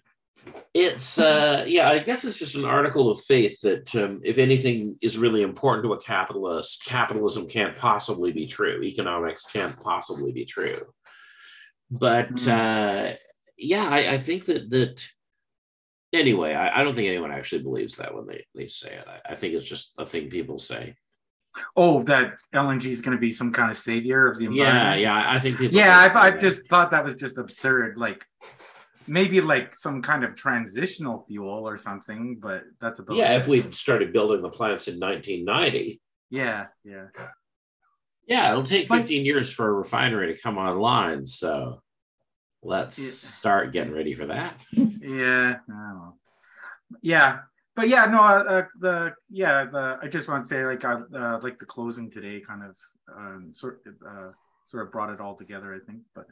[0.73, 4.97] it's uh yeah i guess it's just an article of faith that um, if anything
[5.03, 10.45] is really important to a capitalist capitalism can't possibly be true economics can't possibly be
[10.45, 10.81] true
[11.91, 12.51] but mm-hmm.
[12.51, 13.15] uh
[13.59, 15.05] yeah I, I, think that that
[16.13, 19.33] anyway I, I, don't think anyone actually believes that when they they say it I,
[19.33, 20.95] I think it's just a thing people say
[21.77, 25.01] oh, that LNG is going to be some kind of savior of the environment.
[25.01, 25.77] Yeah, yeah, I think people.
[25.77, 27.99] Yeah, I've, I've just thought that was just absurd.
[27.99, 28.25] Like
[29.07, 33.17] maybe like some kind of transitional fuel or something, but that's about.
[33.17, 36.01] Yeah, if we started building the plants in 1990.
[36.31, 37.07] Yeah, yeah.
[38.27, 41.83] Yeah, it'll take 15 but, years for a refinery to come online, so
[42.63, 43.39] let's yeah.
[43.39, 44.55] start getting ready for that.
[44.73, 45.57] Yeah,
[47.03, 47.39] yeah,
[47.75, 51.01] but yeah, no, uh, uh, the yeah, the I just want to say like uh,
[51.15, 52.77] uh like the closing today kind of
[53.17, 54.31] um, sort uh,
[54.67, 55.75] sort of brought it all together.
[55.75, 56.27] I think, but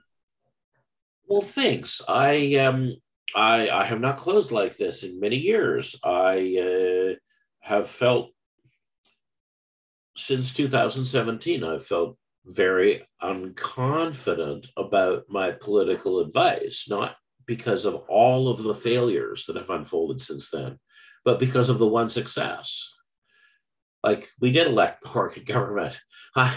[1.29, 2.01] well, thanks.
[2.09, 2.97] I um
[3.37, 5.99] I I have not closed like this in many years.
[6.03, 7.15] I uh,
[7.61, 8.31] have felt
[10.17, 11.63] since 2017.
[11.63, 12.17] I've felt
[12.47, 17.17] very unconfident about my political advice, not
[17.47, 20.79] because of all of the failures that have unfolded since then,
[21.25, 22.95] but because of the one success.
[24.03, 26.01] Like we did elect the Horgan government.
[26.35, 26.55] I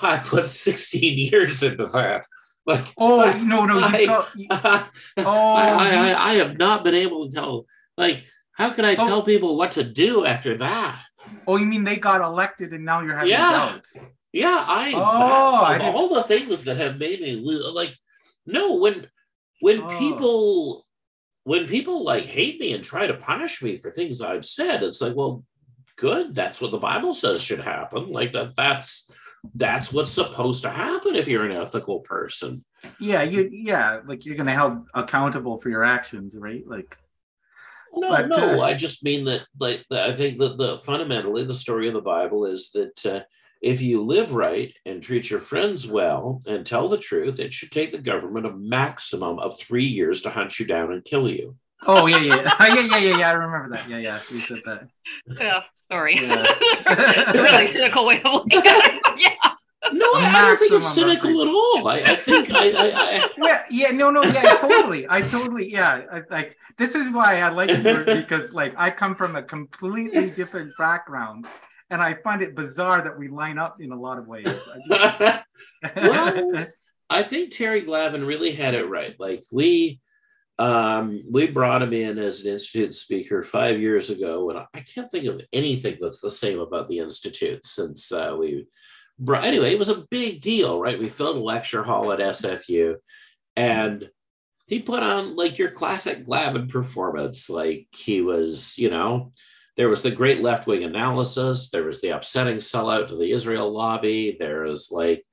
[0.00, 2.26] I put 16 years into that.
[2.66, 3.98] Like, oh I, no no I,
[4.36, 7.66] you, oh I, I, I, have not been able to tell
[7.98, 11.02] like how can I oh, tell people what to do after that?
[11.48, 13.50] Oh, you mean they got elected and now you're having yeah.
[13.50, 13.98] doubts?
[14.32, 17.96] Yeah, I oh, that, all the things that have made me like
[18.46, 19.08] no when
[19.60, 19.98] when oh.
[19.98, 20.86] people
[21.44, 25.00] when people like hate me and try to punish me for things I've said, it's
[25.00, 25.44] like, well,
[25.96, 26.34] good.
[26.34, 28.10] That's what the Bible says should happen.
[28.10, 28.54] Like that.
[28.56, 29.10] That's
[29.54, 32.64] that's what's supposed to happen if you're an ethical person.
[32.98, 36.66] Yeah, you yeah, like you're gonna held accountable for your actions, right?
[36.66, 36.98] Like.
[37.94, 38.60] No, but, no.
[38.60, 42.00] Uh, I just mean that, like, I think that the fundamentally the story of the
[42.00, 43.20] Bible is that uh,
[43.60, 47.70] if you live right and treat your friends well and tell the truth, it should
[47.70, 51.54] take the government a maximum of three years to hunt you down and kill you.
[51.86, 53.30] Oh yeah, yeah, oh, yeah, yeah, yeah, yeah.
[53.30, 53.88] I remember that.
[53.88, 54.20] Yeah, yeah.
[54.30, 54.88] You said that.
[55.26, 56.16] Yeah, sorry.
[56.16, 57.32] Yeah.
[57.32, 59.02] really cynical way of looking at it.
[59.18, 59.30] Yeah.
[59.92, 61.88] No, I don't think it's cynical at all.
[61.88, 65.06] I, I think I, I, I, Yeah, yeah, no, no, yeah, totally.
[65.08, 66.02] I totally, yeah.
[66.10, 70.30] I, like this is why I like it because like I come from a completely
[70.30, 71.46] different background
[71.90, 74.46] and I find it bizarre that we line up in a lot of ways.
[74.46, 75.96] I just...
[75.96, 76.66] well,
[77.10, 79.14] I think Terry Glavin really had it right.
[79.18, 80.00] Like we,
[80.58, 85.10] um, we brought him in as an institute speaker five years ago, and I can't
[85.10, 88.66] think of anything that's the same about the institute since uh, we
[89.18, 89.44] brought.
[89.44, 90.98] Anyway, it was a big deal, right?
[90.98, 92.96] We filled a lecture hall at SFU,
[93.56, 94.08] and
[94.66, 97.50] he put on like your classic Glavin performance.
[97.50, 99.32] Like he was, you know
[99.76, 101.70] there was the great left wing analysis.
[101.70, 104.36] There was the upsetting sellout to the Israel lobby.
[104.38, 105.24] There is like,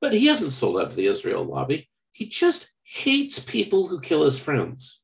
[0.00, 1.88] but he hasn't sold out to the Israel lobby.
[2.14, 5.02] He just hates people who kill his friends.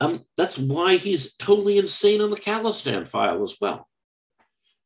[0.00, 3.88] Um, that's why he's totally insane on the Khalistan file as well.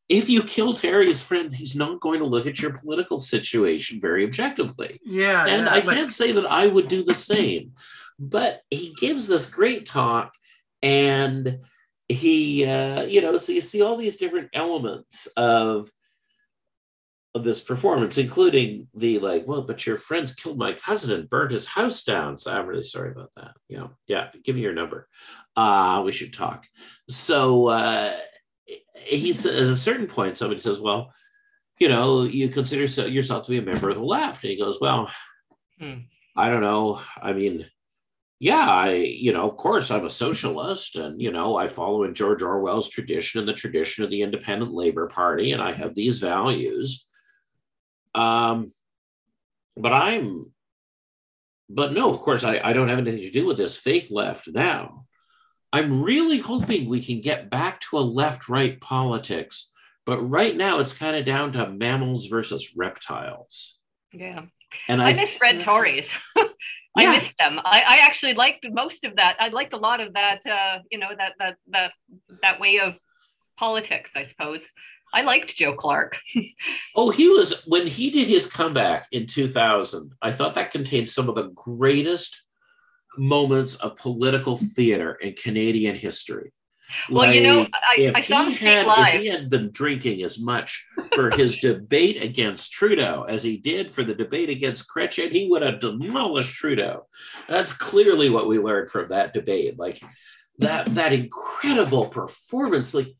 [0.09, 4.25] if you kill Terry's friends, he's not going to look at your political situation very
[4.25, 4.99] objectively.
[5.05, 5.45] Yeah.
[5.47, 7.75] And yeah, I like- can't say that I would do the same,
[8.19, 10.33] but he gives this great talk
[10.83, 11.61] and
[12.09, 15.91] he, uh, you know, so you see all these different elements of,
[17.35, 21.53] of this performance, including the like, well, but your friends killed my cousin and burned
[21.53, 22.37] his house down.
[22.39, 23.53] So I'm really sorry about that.
[23.69, 25.09] You know, yeah, give me your number.
[25.57, 26.67] Uh, we should talk.
[27.09, 28.17] So uh,
[28.95, 31.13] he says at a certain point, somebody says, well,
[31.79, 34.43] you know, you consider so- yourself to be a member of the left.
[34.43, 35.11] And he goes, well,
[35.81, 36.01] Hmm.
[36.37, 37.01] I don't know.
[37.21, 37.65] I mean,
[38.39, 42.13] yeah, I, you know, of course, I'm a socialist and, you know, I follow in
[42.13, 46.19] George Orwell's tradition and the tradition of the Independent Labor Party, and I have these
[46.19, 47.07] values.
[48.15, 48.73] Um,
[49.77, 50.53] but I'm,
[51.69, 54.49] but no, of course, I, I don't have anything to do with this fake left
[54.49, 55.07] now.
[55.73, 59.73] I'm really hoping we can get back to a left right politics,
[60.05, 63.79] but right now it's kind of down to mammals versus reptiles.
[64.13, 64.47] Yeah.
[64.89, 66.07] And I I, miss Red Tories.
[66.37, 67.13] I Yeah.
[67.13, 67.61] missed them.
[67.65, 69.37] I, I actually liked most of that.
[69.39, 70.45] I liked a lot of that.
[70.45, 71.93] Uh, you know that that that
[72.43, 72.97] that way of
[73.57, 74.11] politics.
[74.17, 74.63] I suppose
[75.13, 76.19] I liked Joe Clark.
[76.97, 80.13] Oh, he was when he did his comeback in 2000.
[80.21, 82.43] I thought that contained some of the greatest
[83.17, 84.67] moments of political mm-hmm.
[84.67, 86.53] theater in Canadian history.
[87.09, 89.15] Well, you know, I, if I saw him had, live.
[89.15, 93.91] If he had been drinking as much for his debate against Trudeau as he did
[93.91, 97.07] for the debate against Chrétien, he would have demolished Trudeau.
[97.49, 99.79] That's clearly what we learned from that debate.
[99.79, 100.03] Like
[100.59, 102.95] that, that incredible performance.
[102.95, 103.15] Like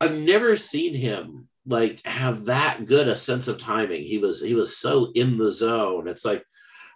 [0.00, 4.04] I've never seen him like have that good a sense of timing.
[4.04, 6.08] He was he was so in the zone.
[6.08, 6.44] It's like,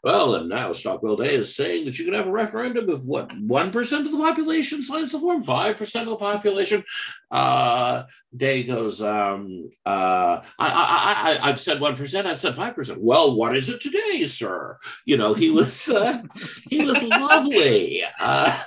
[0.02, 3.30] well, and now Stockwell Day is saying that you can have a referendum if what
[3.38, 6.82] one percent of the population signs the form, five percent of the population.
[7.30, 12.26] Uh, Day goes, um, uh, I, I, I, I've said one percent.
[12.26, 13.02] I've said five percent.
[13.02, 14.78] Well, what is it today, sir?
[15.04, 16.22] You know, he was uh,
[16.70, 18.02] he was lovely.
[18.18, 18.58] Uh,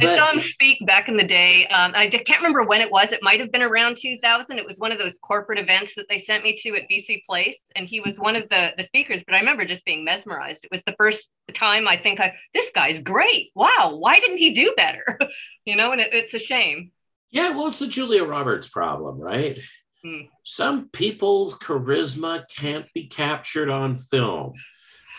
[0.00, 1.66] I saw him speak back in the day.
[1.66, 3.12] Um, I can't remember when it was.
[3.12, 4.58] It might have been around 2000.
[4.58, 7.56] It was one of those corporate events that they sent me to at BC Place,
[7.76, 9.22] and he was one of the the speakers.
[9.24, 10.64] But I remember just being mesmerized.
[10.64, 13.50] It was the first time I think I this guy's great.
[13.54, 15.18] Wow, why didn't he do better?
[15.64, 16.90] you know, and it, it's a shame.
[17.30, 19.58] Yeah, well, it's the Julia Roberts problem, right?
[20.04, 20.22] Hmm.
[20.44, 24.54] Some people's charisma can't be captured on film.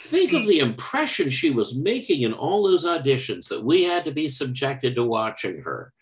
[0.06, 4.12] Think of the impression she was making in all those auditions that we had to
[4.12, 5.94] be subjected to watching her.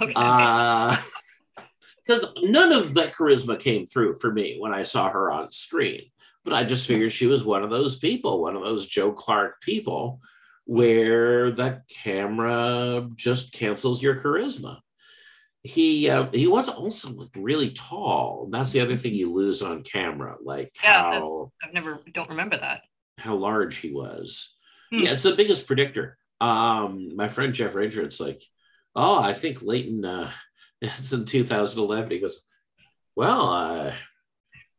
[0.00, 0.12] Okay.
[2.04, 6.02] Because none of that charisma came through for me when I saw her on screen.
[6.44, 9.60] But I just figured she was one of those people, one of those Joe Clark
[9.60, 10.20] people,
[10.64, 14.78] where the camera just cancels your charisma.
[15.62, 18.48] He uh, he was also like really tall.
[18.50, 22.56] That's the other thing you lose on camera, like Yeah, how I've never don't remember
[22.56, 22.80] that.
[23.18, 24.56] How large he was.
[24.90, 25.00] Hmm.
[25.00, 26.18] Yeah, it's the biggest predictor.
[26.40, 28.42] Um, my friend Jeff Ranger, it's like,
[28.94, 30.04] oh, I think Layton.
[30.04, 30.30] Uh,
[30.80, 32.10] it's in 2011.
[32.10, 32.42] He goes,
[33.14, 33.92] well, uh,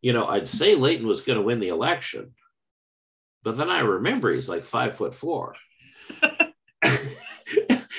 [0.02, 2.34] you know, I'd say Layton was going to win the election,
[3.44, 5.56] but then I remember he's like five foot four.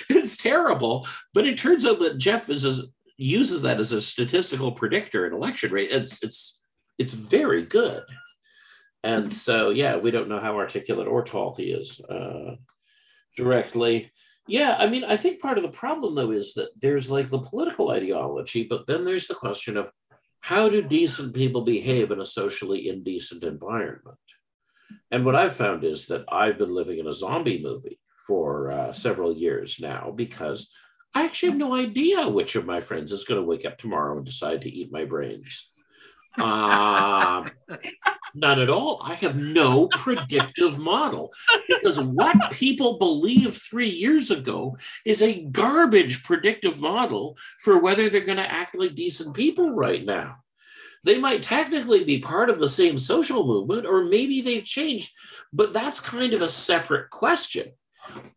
[0.09, 2.83] it's terrible, but it turns out that Jeff is a,
[3.17, 5.91] uses that as a statistical predictor in election rate.
[5.91, 6.63] It's it's
[6.99, 8.03] it's very good.
[9.05, 12.57] And so, yeah, we don't know how articulate or tall he is uh,
[13.37, 14.11] directly.
[14.49, 17.39] Yeah, I mean, I think part of the problem, though, is that there's like the
[17.39, 19.91] political ideology, but then there's the question of
[20.41, 24.17] how do decent people behave in a socially indecent environment?
[25.11, 28.93] And what I've found is that I've been living in a zombie movie for uh,
[28.93, 30.71] several years now because
[31.15, 34.17] I actually have no idea which of my friends is going to wake up tomorrow
[34.17, 35.71] and decide to eat my brains.
[36.37, 37.51] Um,
[38.35, 39.01] none at all.
[39.03, 41.33] I have no predictive model
[41.69, 48.21] because what people believed three years ago is a garbage predictive model for whether they're
[48.23, 50.39] going to act like decent people right now.
[51.05, 55.13] They might technically be part of the same social movement, or maybe they've changed,
[55.53, 57.73] but that's kind of a separate question.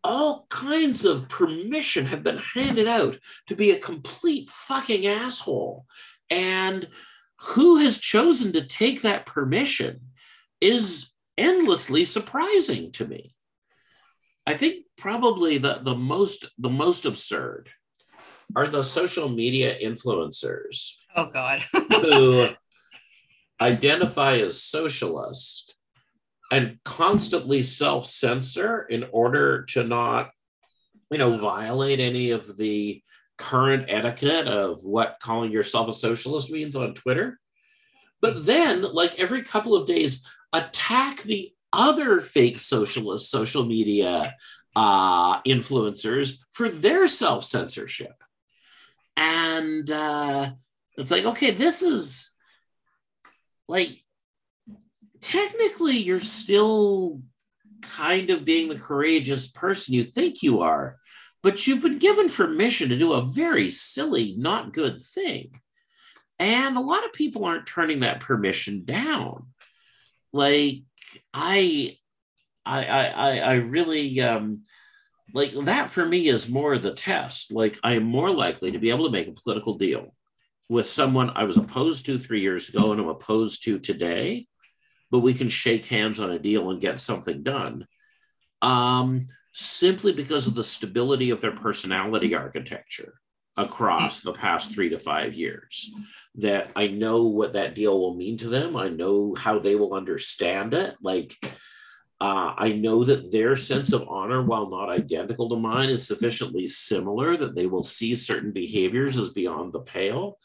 [0.04, 5.86] All kinds of permission have been handed out to be a complete fucking asshole.
[6.30, 6.88] And
[7.40, 10.00] who has chosen to take that permission
[10.60, 13.34] is endlessly surprising to me.
[14.46, 17.68] I think probably the, the most the most absurd
[18.56, 21.66] are the social media influencers Oh God.
[21.90, 22.48] who
[23.60, 25.76] identify as socialist
[26.50, 30.30] and constantly self-censor in order to not
[31.10, 33.02] you know violate any of the
[33.38, 37.38] current etiquette of what calling yourself a socialist means on Twitter.
[38.20, 44.34] But then, like every couple of days, attack the other fake socialist social media
[44.74, 48.14] uh, influencers for their self censorship.
[49.16, 50.50] And uh,
[50.96, 52.36] it's like, okay, this is
[53.68, 53.90] like
[55.20, 57.20] technically you're still
[57.82, 60.98] kind of being the courageous person you think you are,
[61.42, 65.60] but you've been given permission to do a very silly, not good thing.
[66.38, 69.48] And a lot of people aren't turning that permission down.
[70.32, 70.82] Like
[71.32, 71.96] I
[72.64, 74.62] I I I really um
[75.34, 77.52] like that for me is more the test.
[77.52, 80.14] Like I am more likely to be able to make a political deal
[80.68, 84.46] with someone I was opposed to three years ago and I'm opposed to today,
[85.10, 87.86] but we can shake hands on a deal and get something done.
[88.60, 89.28] Um,
[89.60, 93.14] simply because of the stability of their personality architecture
[93.56, 95.92] across the past three to five years.
[96.36, 98.76] That I know what that deal will mean to them.
[98.76, 100.94] I know how they will understand it.
[101.02, 101.34] Like,
[102.20, 106.68] uh, I know that their sense of honor, while not identical to mine, is sufficiently
[106.68, 110.38] similar that they will see certain behaviors as beyond the pale.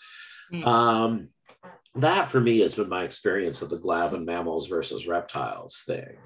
[0.52, 0.66] Mm.
[0.66, 1.28] Um,
[1.96, 6.18] that for me has been my experience of the GLAVN mammals versus reptiles thing.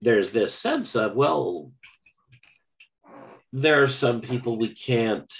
[0.00, 1.72] There's this sense of, well,
[3.52, 5.32] there are some people we can't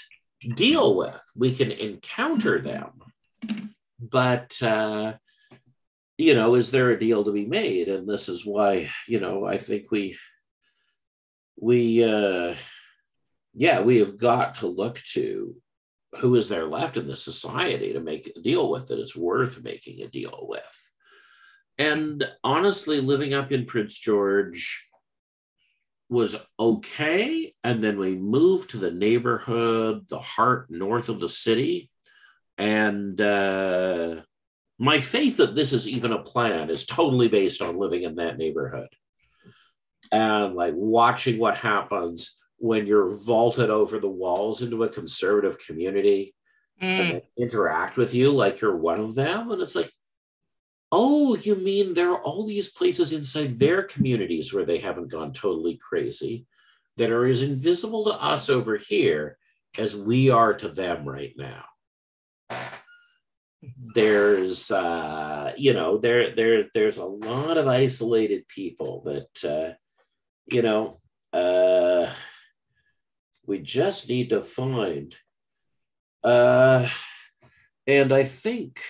[0.55, 2.91] deal with, we can encounter them.
[3.99, 5.13] But, uh,
[6.17, 7.87] you know, is there a deal to be made?
[7.87, 10.17] And this is why, you know, I think we,
[11.59, 12.55] we, uh,
[13.53, 15.55] yeah, we have got to look to
[16.19, 19.63] who is there left in the society to make a deal with that it's worth
[19.63, 20.91] making a deal with.
[21.77, 24.88] And honestly, living up in Prince George
[26.09, 27.53] was okay.
[27.63, 31.89] And then we moved to the neighborhood, the Hart north of the city.
[32.57, 34.21] And uh,
[34.79, 38.37] my faith that this is even a plan is totally based on living in that
[38.37, 38.89] neighborhood
[40.11, 46.33] and like watching what happens when you're vaulted over the walls into a conservative community
[46.81, 46.99] mm.
[46.99, 49.51] and they interact with you like you're one of them.
[49.51, 49.91] And it's like,
[50.91, 55.33] oh, you mean there are all these places inside their communities where they haven't gone
[55.33, 56.45] totally crazy
[56.97, 59.37] that are as invisible to us over here
[59.77, 61.63] as we are to them right now.
[63.93, 69.73] There's, uh, you know, there, there, there's a lot of isolated people that, uh,
[70.51, 70.99] you know,
[71.33, 72.11] uh,
[73.45, 75.15] we just need to find.
[76.23, 76.87] Uh,
[77.85, 78.81] and I think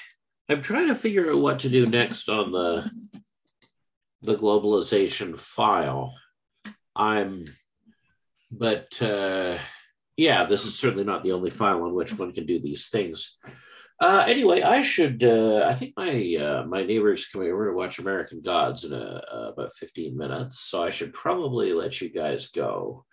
[0.49, 2.89] I'm trying to figure out what to do next on the
[4.23, 6.15] the globalization file.
[6.95, 7.45] I'm,
[8.51, 9.59] but uh,
[10.17, 13.37] yeah, this is certainly not the only file on which one can do these things.
[14.01, 15.23] Uh, anyway, I should.
[15.23, 19.21] Uh, I think my uh, my neighbor's coming over to watch American Gods in a,
[19.31, 23.05] uh, about 15 minutes, so I should probably let you guys go.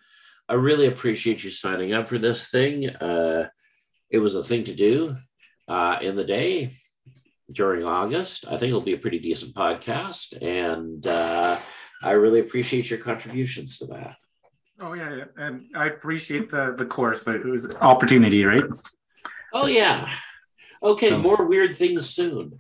[0.49, 2.89] I really appreciate you signing up for this thing.
[2.89, 3.51] Uh,
[4.09, 5.17] it was a thing to do
[5.69, 6.71] uh, in the day
[7.51, 8.45] during August.
[8.47, 11.59] I think it'll be a pretty decent podcast, and uh,
[12.03, 14.17] I really appreciate your contributions to that.
[14.81, 17.27] Oh yeah, and I appreciate the the course.
[17.27, 18.65] It was opportunity, right?
[19.53, 20.07] Oh yeah.
[20.83, 22.59] Okay, more weird things soon.